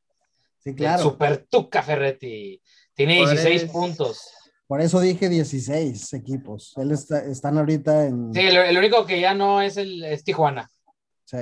Sí, 0.60 0.74
claro. 0.74 1.04
El 1.04 1.10
super 1.10 1.46
Tuca 1.50 1.84
Ferretti. 1.84 2.62
Tiene 2.94 3.16
16 3.16 3.44
Juárez. 3.44 3.70
puntos. 3.70 4.32
Por 4.66 4.80
eso 4.80 5.02
dije 5.02 5.28
16 5.28 6.14
equipos. 6.14 6.74
Él 6.78 6.92
está, 6.92 7.20
están 7.26 7.58
ahorita 7.58 8.06
en. 8.06 8.34
Sí, 8.34 8.40
el, 8.40 8.56
el, 8.56 8.78
único 8.78 9.06
que 9.06 9.20
ya 9.20 9.34
no 9.34 9.62
es 9.62 9.76
el 9.76 10.06
es 10.06 10.24
Tijuana. 10.24 10.70
Sí. 11.26 11.40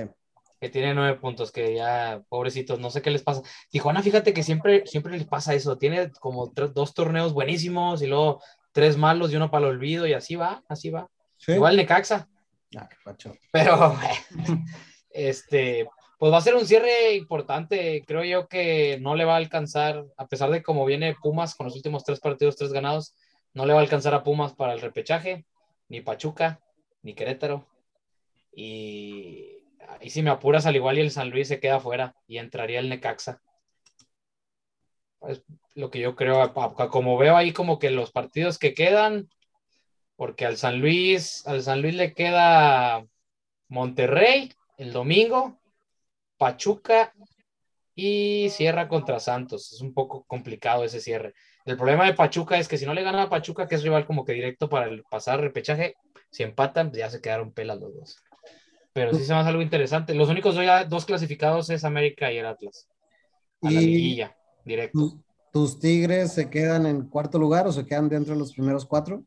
Que 0.60 0.70
tiene 0.70 0.96
nueve 0.96 1.20
puntos, 1.20 1.52
que 1.52 1.76
ya, 1.76 2.24
pobrecitos, 2.30 2.80
no 2.80 2.90
sé 2.90 3.04
qué 3.04 3.12
les 3.12 3.22
pasa. 3.22 3.44
Tijuana, 3.70 4.02
fíjate 4.02 4.34
que 4.34 4.42
siempre, 4.42 4.88
siempre 4.88 5.16
les 5.16 5.28
pasa 5.28 5.54
eso. 5.54 5.78
Tiene 5.78 6.10
como 6.14 6.52
tres, 6.52 6.74
dos 6.74 6.96
torneos 6.96 7.32
buenísimos 7.32 8.02
y 8.02 8.08
luego 8.08 8.42
tres 8.72 8.98
malos 8.98 9.32
y 9.32 9.36
uno 9.36 9.52
para 9.52 9.68
el 9.68 9.74
olvido, 9.74 10.08
y 10.08 10.14
así 10.14 10.36
va, 10.36 10.64
así 10.68 10.90
va. 10.90 11.08
¿Sí? 11.38 11.52
Igual 11.52 11.78
Necaxa. 11.78 12.28
Ah. 12.76 12.90
Pero, 13.52 13.96
este, 15.10 15.88
pues 16.18 16.32
va 16.32 16.38
a 16.38 16.42
ser 16.42 16.56
un 16.56 16.66
cierre 16.66 17.16
importante. 17.16 18.04
Creo 18.06 18.24
yo 18.24 18.48
que 18.48 18.98
no 19.02 19.16
le 19.16 19.26
va 19.26 19.34
a 19.34 19.38
alcanzar, 19.38 20.06
a 20.18 20.28
pesar 20.28 20.50
de 20.50 20.64
cómo 20.64 20.86
viene 20.86 21.16
Pumas 21.16 21.56
con 21.56 21.66
los 21.66 21.76
últimos 21.76 22.04
tres 22.04 22.20
partidos, 22.20 22.56
tres 22.56 22.74
ganados, 22.74 23.16
no 23.54 23.66
le 23.66 23.74
va 23.74 23.80
a 23.80 23.84
alcanzar 23.84 24.14
a 24.14 24.24
Pumas 24.24 24.54
para 24.54 24.74
el 24.74 24.82
repechaje, 24.82 25.46
ni 25.90 26.02
Pachuca, 26.02 26.60
ni 27.02 27.14
Querétaro. 27.14 27.68
Y 28.52 29.58
si 30.10 30.22
me 30.22 30.30
apuras, 30.30 30.66
al 30.66 30.76
igual 30.76 30.98
y 30.98 31.02
el 31.02 31.12
San 31.12 31.30
Luis 31.30 31.48
se 31.48 31.60
queda 31.60 31.80
fuera 31.80 32.16
y 32.28 32.38
entraría 32.38 32.80
el 32.80 32.90
Necaxa. 32.90 33.42
Es 35.28 35.44
lo 35.74 35.90
que 35.90 36.00
yo 36.00 36.16
creo, 36.16 36.54
como 36.92 37.18
veo 37.18 37.36
ahí 37.36 37.52
como 37.52 37.80
que 37.80 37.90
los 37.90 38.12
partidos 38.12 38.58
que 38.58 38.74
quedan, 38.74 39.30
porque 40.18 40.46
al 40.46 40.58
San 40.58 40.82
Luis, 40.82 41.48
al 41.48 41.62
San 41.62 41.82
Luis 41.82 41.96
le 41.96 42.14
queda 42.14 43.06
Monterrey 43.70 44.52
el 44.78 44.92
domingo, 44.92 45.58
Pachuca 46.38 47.14
y 47.96 48.50
cierra 48.50 48.88
contra 48.88 49.20
Santos. 49.20 49.72
Es 49.72 49.82
un 49.82 49.94
poco 49.94 50.24
complicado 50.26 50.84
ese 50.84 51.00
cierre. 51.00 51.34
El 51.66 51.78
problema 51.78 52.06
de 52.06 52.14
Pachuca 52.14 52.58
es 52.58 52.68
que 52.68 52.78
si 52.78 52.86
no 52.86 52.94
le 52.94 53.04
gana 53.04 53.24
a 53.24 53.30
Pachuca, 53.30 53.68
que 53.68 53.76
es 53.76 53.84
rival 53.84 54.06
como 54.06 54.26
que 54.26 54.34
directo 54.34 54.70
para 54.70 54.88
el 54.88 55.04
pasar 55.04 55.40
repechaje, 55.40 55.96
si 56.32 56.44
empatan, 56.44 56.92
ya 56.92 57.10
se 57.10 57.22
quedaron 57.22 57.52
pelas 57.52 57.80
los 57.80 57.94
dos. 57.94 58.24
Pero 58.94 59.14
sí 59.14 59.24
se 59.24 59.34
me 59.34 59.40
hace 59.40 59.50
algo 59.50 59.62
interesante. 59.62 60.16
Los 60.16 60.30
únicos 60.30 60.56
dos 60.90 61.06
clasificados 61.06 61.70
es 61.70 61.84
América 61.84 62.32
y 62.32 62.38
el 62.38 62.48
Atlas. 62.48 62.88
A 63.62 63.72
y 63.72 63.74
la 63.76 63.82
liguilla, 63.82 64.38
directo. 64.66 65.22
¿Tus 65.54 65.80
Tigres 65.80 66.34
se 66.34 66.50
quedan 66.50 66.86
en 66.88 67.08
cuarto 67.08 67.38
lugar 67.38 67.68
o 67.68 67.72
se 67.72 67.86
quedan 67.86 68.10
dentro 68.10 68.34
de 68.34 68.40
los 68.40 68.54
primeros 68.54 68.86
cuatro? 68.86 69.24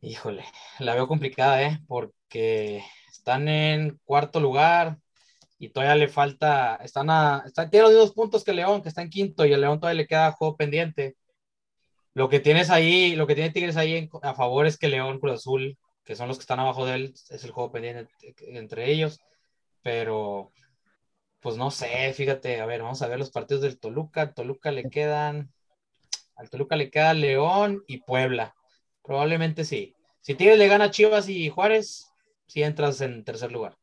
Híjole, 0.00 0.44
la 0.78 0.94
veo 0.94 1.08
complicada, 1.08 1.62
¿eh? 1.62 1.80
Porque 1.88 2.84
están 3.10 3.48
en 3.48 3.98
cuarto 4.04 4.40
lugar 4.40 4.98
y 5.58 5.70
todavía 5.70 5.96
le 5.96 6.08
falta, 6.08 6.76
están 6.76 7.10
a, 7.10 7.42
están, 7.46 7.70
tiene 7.70 7.90
los 7.90 8.12
puntos 8.12 8.44
que 8.44 8.52
León, 8.52 8.82
que 8.82 8.88
está 8.88 9.02
en 9.02 9.10
quinto 9.10 9.46
y 9.46 9.52
el 9.52 9.60
León 9.60 9.80
todavía 9.80 10.02
le 10.02 10.06
queda 10.06 10.32
juego 10.32 10.56
pendiente. 10.56 11.16
Lo 12.14 12.28
que 12.28 12.40
tienes 12.40 12.70
ahí, 12.70 13.16
lo 13.16 13.26
que 13.26 13.34
tiene 13.34 13.50
Tigres 13.50 13.76
ahí 13.76 14.08
a 14.22 14.34
favor 14.34 14.66
es 14.66 14.78
que 14.78 14.88
León, 14.88 15.18
Cruz 15.20 15.34
Azul, 15.34 15.78
que 16.04 16.16
son 16.16 16.28
los 16.28 16.38
que 16.38 16.42
están 16.42 16.60
abajo 16.60 16.86
de 16.86 16.94
él, 16.94 17.14
es 17.30 17.44
el 17.44 17.50
juego 17.50 17.72
pendiente 17.72 18.10
entre 18.48 18.90
ellos, 18.90 19.20
pero 19.82 20.52
pues 21.40 21.56
no 21.56 21.70
sé, 21.70 22.12
fíjate, 22.12 22.60
a 22.60 22.66
ver, 22.66 22.82
vamos 22.82 23.02
a 23.02 23.06
ver 23.06 23.18
los 23.18 23.30
partidos 23.30 23.62
del 23.62 23.78
Toluca, 23.78 24.32
Toluca 24.32 24.72
le 24.72 24.90
quedan, 24.90 25.52
al 26.34 26.50
Toluca 26.50 26.76
le 26.76 26.90
queda 26.90 27.14
León 27.14 27.84
y 27.86 27.98
Puebla, 27.98 28.55
probablemente 29.06 29.64
sí. 29.64 29.94
Si 30.20 30.34
Tigres 30.34 30.58
le 30.58 30.68
gana 30.68 30.86
a 30.86 30.90
Chivas 30.90 31.28
y 31.28 31.48
Juárez, 31.48 32.10
sí 32.46 32.62
entras 32.62 33.00
en 33.00 33.24
tercer 33.24 33.52
lugar. 33.52 33.76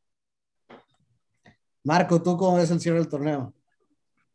Marco, 1.84 2.22
¿tú 2.22 2.38
cómo 2.38 2.58
ves 2.58 2.72
el 2.72 2.80
cierre 2.80 3.00
del 3.00 3.10
torneo? 3.10 3.54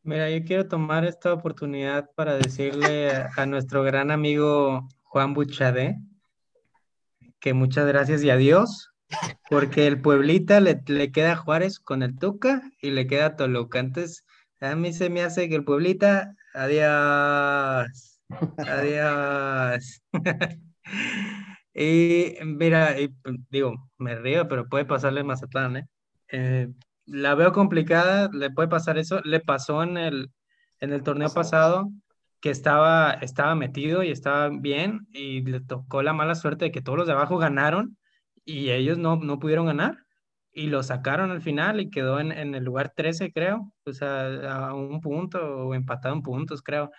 Mira, 0.02 0.30
yo 0.30 0.44
quiero 0.44 0.68
tomar 0.68 1.04
esta 1.04 1.32
oportunidad 1.32 2.10
para 2.14 2.36
decirle 2.36 3.10
a, 3.10 3.30
a 3.36 3.46
nuestro 3.46 3.82
gran 3.82 4.10
amigo 4.10 4.88
Juan 5.04 5.34
Buchade 5.34 5.98
que 7.40 7.54
muchas 7.54 7.86
gracias 7.86 8.22
y 8.22 8.30
adiós, 8.30 8.90
porque 9.48 9.86
el 9.86 10.00
Pueblita 10.00 10.60
le, 10.60 10.82
le, 10.86 11.12
queda 11.12 11.32
a 11.32 11.36
Juárez 11.36 11.78
con 11.78 12.02
el 12.02 12.18
Tuca 12.18 12.62
y 12.80 12.90
le 12.90 13.06
queda 13.06 13.26
a 13.26 13.36
Toluca. 13.36 13.78
Entonces, 13.78 14.24
a 14.60 14.74
mí 14.74 14.92
se 14.92 15.10
me 15.10 15.22
hace 15.22 15.48
que 15.48 15.54
el 15.56 15.64
Pueblita, 15.64 16.34
adiós, 16.54 18.20
adiós. 18.58 20.02
y 21.74 22.34
mira, 22.44 23.00
y, 23.00 23.10
digo, 23.50 23.90
me 23.98 24.14
río, 24.16 24.48
pero 24.48 24.68
puede 24.68 24.84
pasarle 24.84 25.24
Mazatlán, 25.24 25.76
¿eh? 25.76 25.86
¿eh? 26.28 26.68
La 27.06 27.34
veo 27.34 27.52
complicada, 27.52 28.30
le 28.32 28.50
puede 28.50 28.68
pasar 28.68 28.98
eso, 28.98 29.20
le 29.24 29.40
pasó 29.40 29.82
en 29.82 29.96
el, 29.96 30.30
en 30.80 30.92
el 30.92 31.02
torneo 31.02 31.30
pasado 31.32 31.90
que 32.40 32.50
estaba, 32.50 33.12
estaba 33.12 33.54
metido 33.54 34.02
y 34.02 34.10
estaba 34.10 34.50
bien 34.50 35.06
y 35.12 35.42
le 35.42 35.60
tocó 35.60 36.02
la 36.02 36.12
mala 36.12 36.34
suerte 36.34 36.66
de 36.66 36.72
que 36.72 36.82
todos 36.82 36.98
los 36.98 37.06
de 37.06 37.14
abajo 37.14 37.38
ganaron 37.38 37.96
y 38.44 38.70
ellos 38.70 38.98
no, 38.98 39.16
no 39.16 39.38
pudieron 39.38 39.66
ganar 39.66 39.98
y 40.52 40.66
lo 40.66 40.82
sacaron 40.82 41.30
al 41.30 41.40
final 41.40 41.80
y 41.80 41.90
quedó 41.90 42.20
en, 42.20 42.32
en 42.32 42.54
el 42.54 42.64
lugar 42.64 42.92
13 42.94 43.32
creo, 43.32 43.72
o 43.84 43.92
sea, 43.92 44.66
a 44.66 44.74
un 44.74 45.00
punto 45.00 45.38
o 45.40 45.74
empatado 45.74 46.14
en 46.14 46.22
puntos 46.22 46.62
creo, 46.62 46.90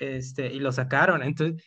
este, 0.00 0.52
y 0.52 0.60
lo 0.60 0.72
sacaron. 0.72 1.22
Entonces, 1.22 1.64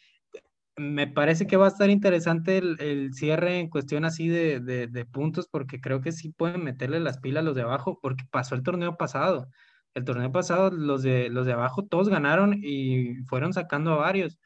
me 0.77 1.07
parece 1.07 1.47
que 1.47 1.57
va 1.57 1.65
a 1.65 1.69
estar 1.69 1.89
interesante 1.89 2.57
el, 2.59 2.79
el 2.79 3.13
cierre 3.13 3.59
en 3.59 3.69
cuestión 3.69 4.05
así 4.05 4.27
de, 4.27 4.59
de, 4.59 5.05
puntos 5.05 5.47
porque 5.47 5.81
creo 5.81 6.01
que 6.01 6.11
sí 6.11 6.29
pueden 6.29 6.63
meterle 6.63 6.99
las 6.99 7.19
pilas 7.19 7.41
a 7.41 7.45
los 7.45 7.55
de 7.55 7.63
abajo 7.63 7.99
porque 8.01 8.25
pasó 8.31 8.55
el 8.55 8.63
torneo 8.63 8.95
pasado 8.97 9.49
el 9.97 10.05
torneo 10.05 10.31
pasado 10.31 10.69
los 10.71 11.03
de, 11.03 11.29
los 11.29 11.45
de 11.47 11.53
abajo 11.53 11.85
todos 11.85 12.09
ganaron 12.09 12.53
y 12.61 13.15
fueron 13.25 13.53
sacando 13.53 13.93
a 13.93 13.97
varios. 13.97 14.37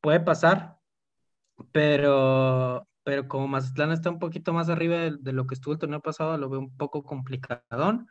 Puede 0.00 0.20
pasar, 0.20 0.76
pero, 1.72 2.88
pero 3.04 3.28
como 3.28 3.48
Mazatlán 3.48 3.92
está 3.92 4.10
un 4.10 4.18
poquito 4.18 4.52
más 4.52 4.68
arriba 4.68 4.96
de, 4.96 5.16
de, 5.20 5.32
lo 5.32 5.46
que 5.46 5.54
estuvo 5.54 5.74
el 5.74 5.80
torneo 5.80 6.00
pasado, 6.00 6.36
lo 6.38 6.48
veo 6.50 6.60
un 6.60 6.76
poco 6.76 7.04
complicadón. 7.04 8.08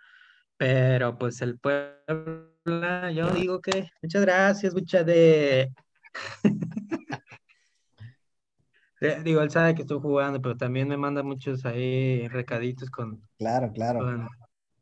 Pero 0.58 1.18
pues 1.18 1.42
el 1.42 1.60
Puebla, 1.60 3.12
yo 3.12 3.30
digo 3.32 3.62
que 3.62 3.90
muchas 4.02 4.22
gracias, 4.22 4.74
mucha 4.74 5.04
de... 5.04 5.74
Digo, 9.24 9.42
él 9.42 9.50
sabe 9.50 9.74
que 9.74 9.82
estoy 9.82 10.00
jugando, 10.00 10.40
pero 10.42 10.56
también 10.56 10.88
me 10.88 10.96
manda 10.96 11.24
muchos 11.24 11.66
ahí 11.66 12.28
recaditos 12.28 12.92
con... 12.92 13.20
Claro, 13.40 13.72
claro. 13.74 14.00
Con, 14.00 14.30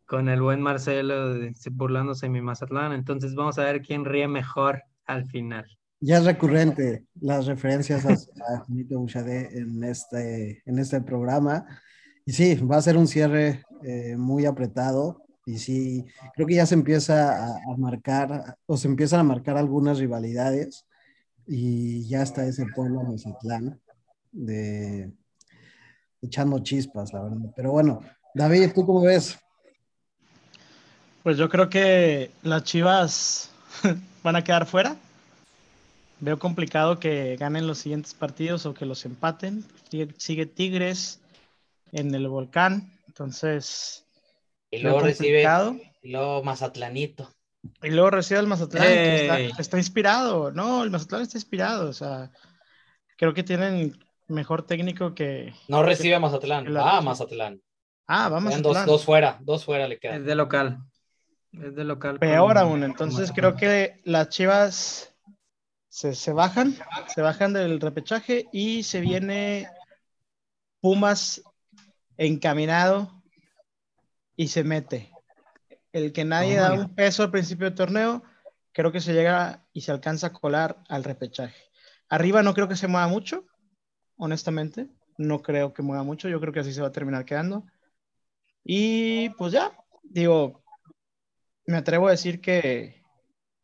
con 0.06 0.28
el 0.28 0.42
buen 0.42 0.62
Marcelo 0.62 1.36
burlándose 1.72 2.26
de 2.26 2.32
mi 2.32 2.42
Mazatlán. 2.42 2.92
Entonces 2.92 3.34
vamos 3.34 3.58
a 3.58 3.64
ver 3.64 3.82
quién 3.82 4.04
ríe 4.04 4.28
mejor 4.28 4.84
al 5.06 5.26
final. 5.26 5.66
Ya 6.02 6.18
es 6.18 6.26
recurrente 6.26 7.06
las 7.22 7.46
referencias 7.46 8.06
a, 8.06 8.12
a 8.14 8.60
Juanito 8.60 8.98
Bouchade 8.98 9.58
en 9.58 9.84
este, 9.86 10.64
en 10.66 10.80
este 10.80 11.00
programa. 11.00 11.66
Y 12.26 12.34
sí, 12.34 12.56
va 12.56 12.76
a 12.76 12.82
ser 12.82 12.98
un 12.98 13.08
cierre 13.08 13.64
eh, 13.84 14.18
muy 14.18 14.46
apretado. 14.46 15.24
Y 15.46 15.60
sí, 15.60 16.06
creo 16.36 16.46
que 16.46 16.56
ya 16.56 16.66
se 16.66 16.76
empieza 16.76 17.46
a, 17.46 17.56
a, 17.56 17.78
marcar, 17.78 18.58
o 18.66 18.76
se 18.76 18.90
empiezan 18.90 19.22
a 19.22 19.24
marcar 19.24 19.58
algunas 19.58 19.98
rivalidades. 19.98 20.86
Y 21.48 22.06
ya 22.10 22.22
está 22.22 22.46
ese 22.46 22.66
pueblo 22.76 23.02
Mazatlán 23.04 23.80
de, 24.32 25.12
echando 26.22 26.60
chispas, 26.60 27.14
la 27.14 27.24
verdad. 27.24 27.52
Pero 27.56 27.72
bueno, 27.72 28.02
David, 28.34 28.72
¿tú 28.74 28.86
cómo 28.86 29.02
ves? 29.02 29.38
Pues 31.24 31.38
yo 31.38 31.50
creo 31.50 31.70
que 31.70 32.32
las 32.44 32.64
Chivas 32.64 33.52
van 34.24 34.36
a 34.36 34.44
quedar 34.44 34.66
fuera. 34.66 34.96
Veo 36.22 36.38
complicado 36.38 37.00
que 37.00 37.38
ganen 37.38 37.68
los 37.68 37.78
siguientes 37.80 38.14
partidos 38.14 38.66
o 38.66 38.74
que 38.74 38.86
los 38.86 39.06
empaten. 39.06 39.64
Sigue, 39.90 40.14
sigue 40.18 40.46
Tigres 40.46 41.20
en 41.92 42.14
el 42.14 42.28
volcán. 42.28 42.92
Entonces, 43.08 44.06
Y 44.72 44.80
luego 44.80 45.00
recibe, 45.00 45.44
y 46.02 46.12
luego 46.12 46.44
Mazatlanito. 46.44 47.34
Y 47.82 47.90
luego 47.90 48.10
recibe 48.12 48.40
al 48.40 48.48
Mazatlán, 48.48 48.84
que 48.84 49.22
está, 49.22 49.40
¡Ey! 49.40 49.52
está 49.58 49.78
inspirado. 49.78 50.52
No, 50.52 50.84
el 50.84 50.92
Mazatlán 50.92 51.24
está 51.24 51.38
inspirado. 51.38 51.90
O 51.90 51.94
sea, 51.94 52.32
creo 53.18 53.34
que 53.34 53.44
tienen 53.44 53.98
mejor 54.30 54.64
técnico 54.66 55.14
que. 55.14 55.54
No 55.68 55.84
recibe 55.84 56.16
a 56.16 56.20
Mazatlán, 56.20 56.66
que 56.66 56.72
la- 56.72 56.82
va 56.84 56.98
a 56.98 57.02
Mazatlán. 57.02 57.62
Ah, 58.08 58.30
vamos 58.30 58.56
a 58.56 58.60
dos, 58.60 58.86
dos 58.86 59.06
fuera, 59.06 59.38
dos 59.42 59.66
fuera 59.66 59.88
le 59.88 59.96
Es 59.96 60.02
quedan. 60.02 60.26
de 60.26 60.36
local. 60.36 60.80
Es 61.52 61.76
de 61.76 61.84
local. 61.84 62.20
Peor 62.20 62.54
con- 62.54 62.58
aún. 62.58 62.84
Entonces 62.84 63.32
creo 63.32 63.56
que 63.56 64.02
las 64.04 64.30
Chivas 64.30 65.16
se, 65.90 66.14
se 66.16 66.32
bajan, 66.34 66.76
se 67.14 67.22
bajan 67.22 67.54
del 67.54 67.80
repechaje 67.82 68.48
y 68.52 68.84
se 68.84 69.02
viene 69.02 69.68
Pumas 70.82 71.42
encaminado 72.18 73.12
y 74.36 74.48
se 74.48 74.64
mete. 74.64 75.12
El 75.92 76.14
que 76.14 76.24
nadie 76.26 76.56
da 76.58 76.74
un 76.74 76.94
peso 76.96 77.24
al 77.24 77.32
principio 77.32 77.66
del 77.66 77.76
torneo, 77.76 78.24
creo 78.72 78.92
que 78.92 79.02
se 79.02 79.14
llega 79.14 79.66
y 79.74 79.82
se 79.82 79.92
alcanza 79.92 80.28
a 80.28 80.34
colar 80.34 80.84
al 80.88 81.04
repechaje. 81.04 81.56
Arriba 82.10 82.42
no 82.44 82.54
creo 82.54 82.68
que 82.68 82.76
se 82.76 82.88
mueva 82.88 83.08
mucho, 83.08 83.46
honestamente. 84.20 84.90
No 85.18 85.42
creo 85.42 85.74
que 85.74 85.84
mueva 85.84 86.04
mucho. 86.04 86.30
Yo 86.30 86.42
creo 86.42 86.54
que 86.54 86.62
así 86.62 86.74
se 86.74 86.82
va 86.82 86.90
a 86.90 86.94
terminar 86.94 87.26
quedando. 87.26 87.66
Y 88.64 89.30
pues 89.32 89.52
ya, 89.54 89.72
digo, 90.04 90.62
me 91.66 91.78
atrevo 91.78 92.08
a 92.08 92.12
decir 92.12 92.42
que 92.42 93.02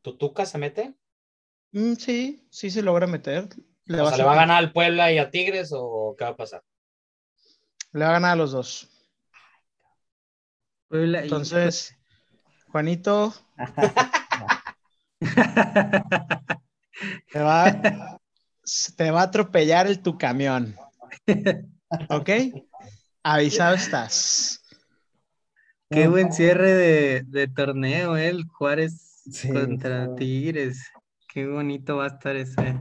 ¿Tutuca 0.04 0.46
se 0.46 0.58
mete? 0.58 0.94
mm, 1.74 1.94
sí, 1.96 2.48
sí 2.50 2.70
se 2.72 2.82
logra 2.82 3.08
meter. 3.08 3.50
Le 3.86 3.98
O 3.98 4.02
va, 4.02 4.06
sea, 4.06 4.16
a 4.16 4.18
¿le 4.18 4.24
va 4.24 4.34
a 4.34 4.36
ganar 4.36 4.58
al 4.58 4.72
Puebla 4.72 5.12
y 5.12 5.18
a 5.18 5.30
Tigres 5.32 5.72
o 5.74 6.16
qué 6.18 6.24
va 6.26 6.32
a 6.32 6.36
pasar? 6.38 6.64
le 7.94 8.04
va 8.04 8.10
a 8.12 8.18
ganar 8.18 8.34
a 8.34 8.36
los 8.36 8.52
dos. 8.52 8.88
Puebla 10.88 11.28
y- 11.28 11.30
Entonces, 11.30 11.96
Juanito, 12.72 13.34
te 17.32 17.40
va, 17.40 18.20
te 18.96 19.12
va 19.12 19.22
a 19.22 19.26
atropellar 19.26 19.88
el 19.88 20.02
tu 20.02 20.18
camión. 20.18 20.76
¿Ok? 22.10 22.30
Avisado 23.24 23.76
estás. 23.76 24.62
Qué 25.90 26.08
buen 26.08 26.34
cierre 26.34 26.74
de, 26.74 27.24
de 27.26 27.48
torneo, 27.48 28.18
¿eh? 28.18 28.30
El 28.30 28.46
Juárez 28.48 29.22
Sí, 29.32 29.50
contra 29.50 30.06
sí. 30.08 30.12
Tigres. 30.18 30.84
Qué 31.28 31.48
bonito 31.48 31.98
va 31.98 32.06
a 32.06 32.08
estar 32.08 32.36
ese. 32.36 32.78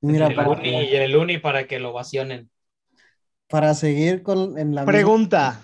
Mira, 0.00 0.26
el 0.28 0.34
para, 0.34 0.48
uni, 0.50 0.68
y 0.84 0.94
el 0.96 1.16
uni 1.16 1.38
para 1.38 1.66
que 1.66 1.78
lo 1.78 1.90
ovacionen. 1.90 2.50
para 3.48 3.74
seguir 3.74 4.22
con 4.22 4.58
en 4.58 4.74
la 4.74 4.82
misma- 4.82 4.92
Pregunta, 4.92 5.60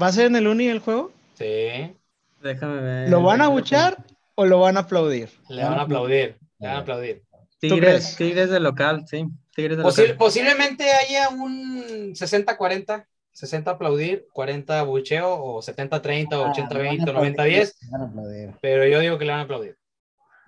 ¿va 0.00 0.06
a 0.08 0.12
ser 0.12 0.26
en 0.26 0.36
el 0.36 0.46
uni 0.46 0.68
el 0.68 0.80
juego? 0.80 1.12
Sí, 1.34 1.96
Déjame 2.42 2.80
ver. 2.80 3.08
¿Lo 3.10 3.22
van 3.22 3.40
a 3.40 3.44
déjame 3.44 3.60
buchar 3.60 4.04
o 4.34 4.44
lo 4.46 4.60
van 4.60 4.76
a 4.76 4.80
aplaudir? 4.80 5.28
le 5.48 5.64
van 5.64 5.78
a 5.78 5.82
aplaudir, 5.82 6.38
le 6.58 6.66
van 6.68 6.76
a 6.76 6.80
aplaudir. 6.80 7.22
Tigres, 7.58 8.16
Tigres 8.16 8.50
de 8.50 8.60
local, 8.60 9.04
sí. 9.08 9.26
Tigres 9.54 9.78
de 9.78 9.82
Posi- 9.84 10.02
local. 10.02 10.16
posiblemente 10.18 10.84
haya 10.90 11.30
un 11.30 12.14
60-40, 12.14 13.06
60 13.32 13.70
aplaudir, 13.70 14.26
40 14.32 14.82
bucheo 14.82 15.34
o 15.42 15.62
70-30 15.62 16.38
o 16.38 16.44
Ah, 16.46 16.52
80-20 16.52 17.04
le 17.04 17.10
o 17.10 17.14
van 17.14 17.24
a 17.26 17.30
aplaudir, 17.30 17.62
90-10, 17.64 17.74
le 17.82 17.90
van 17.90 18.00
a 18.00 18.04
aplaudir, 18.06 18.50
pero 18.60 18.86
yo 18.86 19.00
digo 19.00 19.18
que 19.18 19.24
le 19.24 19.30
van 19.32 19.40
a 19.40 19.44
aplaudir. 19.44 19.76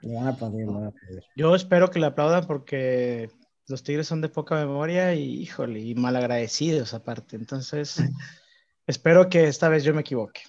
le 0.02 0.14
van 0.14 0.26
a 0.26 0.30
aplaudir, 0.30 0.66
le 0.66 0.72
van 0.72 0.84
a 0.84 0.88
aplaudir. 0.88 1.22
Yo 1.34 1.54
espero 1.54 1.90
que 1.90 1.98
le 1.98 2.06
aplaudan 2.06 2.46
porque 2.46 3.30
los 3.66 3.82
Tigres 3.82 4.06
son 4.06 4.20
de 4.20 4.28
poca 4.28 4.54
memoria 4.56 5.14
y, 5.14 5.42
híjole, 5.42 5.80
y 5.80 5.94
malagradecidos 5.94 6.94
aparte. 6.94 7.36
Entonces, 7.36 7.96
espero 8.86 9.28
que 9.28 9.46
esta 9.48 9.68
vez 9.68 9.84
yo 9.84 9.92
me 9.94 10.00
equivoque. 10.02 10.42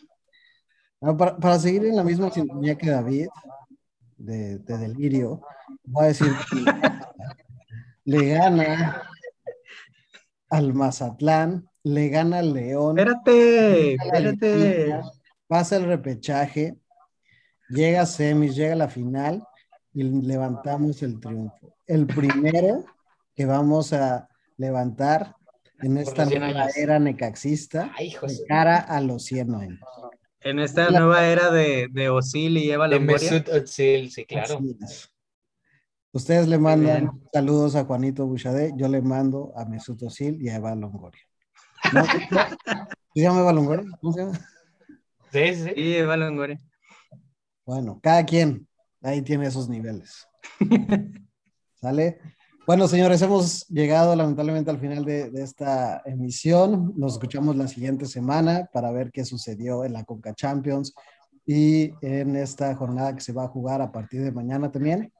Ah, 1.01 1.15
para, 1.15 1.37
para 1.37 1.57
seguir 1.59 1.85
en 1.85 1.95
la 1.95 2.03
misma 2.03 2.29
sintonía 2.31 2.75
que 2.77 2.89
David, 2.89 3.27
de, 4.19 4.59
de 4.59 4.77
Delirio, 4.77 5.41
voy 5.85 6.05
a 6.05 6.07
decir 6.09 6.31
que 6.51 6.65
le 8.05 8.29
gana 8.29 9.03
al 10.49 10.73
Mazatlán, 10.73 11.69
le 11.83 12.09
gana 12.09 12.39
al 12.39 12.53
León, 12.53 12.99
Espérate, 12.99 13.93
espérate. 13.93 15.01
Pasa 15.47 15.77
el 15.77 15.85
repechaje, 15.85 16.77
llega 17.69 18.01
a 18.01 18.05
semis, 18.05 18.55
llega 18.55 18.73
a 18.73 18.77
la 18.77 18.89
final 18.89 19.43
y 19.93 20.03
levantamos 20.03 21.01
el 21.01 21.19
triunfo. 21.19 21.75
El 21.87 22.05
primero 22.05 22.85
que 23.35 23.45
vamos 23.45 23.93
a 23.93 24.27
levantar 24.57 25.35
en 25.81 25.97
esta 25.97 26.23
los 26.23 26.29
100 26.29 26.41
nueva 26.41 26.67
era 26.75 26.99
necaxista 26.99 27.91
Ay, 27.97 28.13
de 28.21 28.45
cara 28.47 28.77
a 28.77 29.01
los 29.01 29.23
100 29.23 29.55
años. 29.55 29.79
En 30.41 30.59
esta 30.59 30.89
nueva 30.89 31.27
era 31.27 31.51
de, 31.51 31.87
de 31.91 32.09
Osil 32.09 32.57
y 32.57 32.71
Eva 32.71 32.87
de 32.87 32.99
Longoria. 32.99 33.31
Mesut 33.31 33.67
sí, 33.67 34.25
claro. 34.25 34.61
Ustedes 36.11 36.47
le 36.47 36.57
mandan 36.57 37.01
bien. 37.01 37.29
saludos 37.31 37.75
a 37.75 37.85
Juanito 37.85 38.25
Bouchardé, 38.25 38.73
yo 38.75 38.87
le 38.87 39.01
mando 39.01 39.53
a 39.55 39.65
Mesut 39.65 40.01
Özil 40.01 40.41
y 40.41 40.49
a 40.49 40.55
Eva 40.55 40.73
Longoria. 40.73 41.21
¿No? 41.93 42.03
¿Se 43.13 43.21
llama 43.21 43.41
Eva 43.41 43.53
Longoria? 43.53 43.85
¿Cómo 44.01 44.13
se 44.13 44.21
llama? 44.21 44.39
Sí, 45.31 45.53
sí, 45.53 45.63
sí. 45.63 45.71
Sí, 45.75 45.95
Eva 45.97 46.17
Longoria. 46.17 46.59
Bueno, 47.65 47.99
cada 48.01 48.25
quien 48.25 48.67
ahí 49.01 49.21
tiene 49.21 49.45
esos 49.45 49.69
niveles. 49.69 50.27
¿Sale? 51.75 52.19
Bueno, 52.69 52.87
señores, 52.87 53.19
hemos 53.23 53.67
llegado 53.69 54.15
lamentablemente 54.15 54.69
al 54.69 54.79
final 54.79 55.03
de, 55.03 55.31
esta 55.41 56.03
emisión. 56.05 56.93
Nos 56.95 57.13
escuchamos 57.13 57.55
la 57.55 57.67
siguiente 57.67 58.05
semana 58.05 58.69
para 58.71 58.91
ver 58.91 59.11
qué 59.11 59.25
sucedió 59.25 59.83
en 59.85 59.93
la 59.93 60.03
Conca 60.03 60.35
Champions 60.35 60.93
y 61.47 61.89
en 62.03 62.35
esta 62.35 62.75
jornada 62.75 63.15
que 63.15 63.21
se 63.21 63.33
va 63.33 63.45
a 63.45 63.47
jugar 63.47 63.81
a 63.81 63.91
partir 63.91 64.21
de 64.21 64.31
mañana 64.31 64.71
también. 64.71 65.11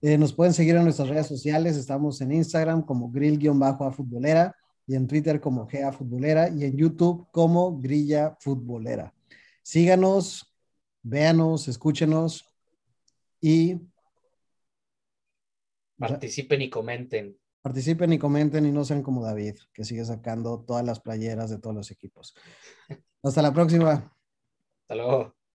Eh, 0.00 0.16
nos 0.16 0.32
pueden 0.32 0.54
seguir 0.54 0.76
en 0.76 0.84
nuestras 0.84 1.10
redes 1.10 1.26
sociales. 1.26 1.76
Estamos 1.76 2.22
en 2.22 2.32
Instagram 2.32 2.80
como 2.80 3.10
grill-a 3.10 3.92
futbolera 3.92 4.56
y 4.86 4.94
en 4.94 5.06
Twitter 5.06 5.42
como 5.42 5.66
GA 5.66 5.92
Futbolera 5.92 6.48
y 6.48 6.64
en 6.64 6.74
YouTube 6.74 7.26
como 7.32 7.78
Grilla 7.82 8.34
Futbolera. 8.40 9.12
Síganos, 9.62 10.50
véanos, 11.02 11.68
escúchenos 11.68 12.46
y 13.42 13.78
Participen 15.98 16.62
y 16.62 16.70
comenten. 16.70 17.38
participen 17.62 18.12
y 18.12 18.18
comenten 18.18 18.66
y 18.66 18.72
no 18.72 18.84
sean 18.84 19.02
como 19.02 19.24
David, 19.24 19.56
que 19.72 19.84
sigue 19.84 20.04
sacando 20.04 20.62
todas 20.66 20.84
las 20.84 21.00
playeras 21.00 21.50
de 21.50 21.58
todos 21.58 21.74
los 21.74 21.90
equipos. 21.90 22.34
Hasta 23.22 23.42
la 23.42 23.52
próxima. 23.52 24.16
Hasta 24.82 24.94
luego. 24.94 25.34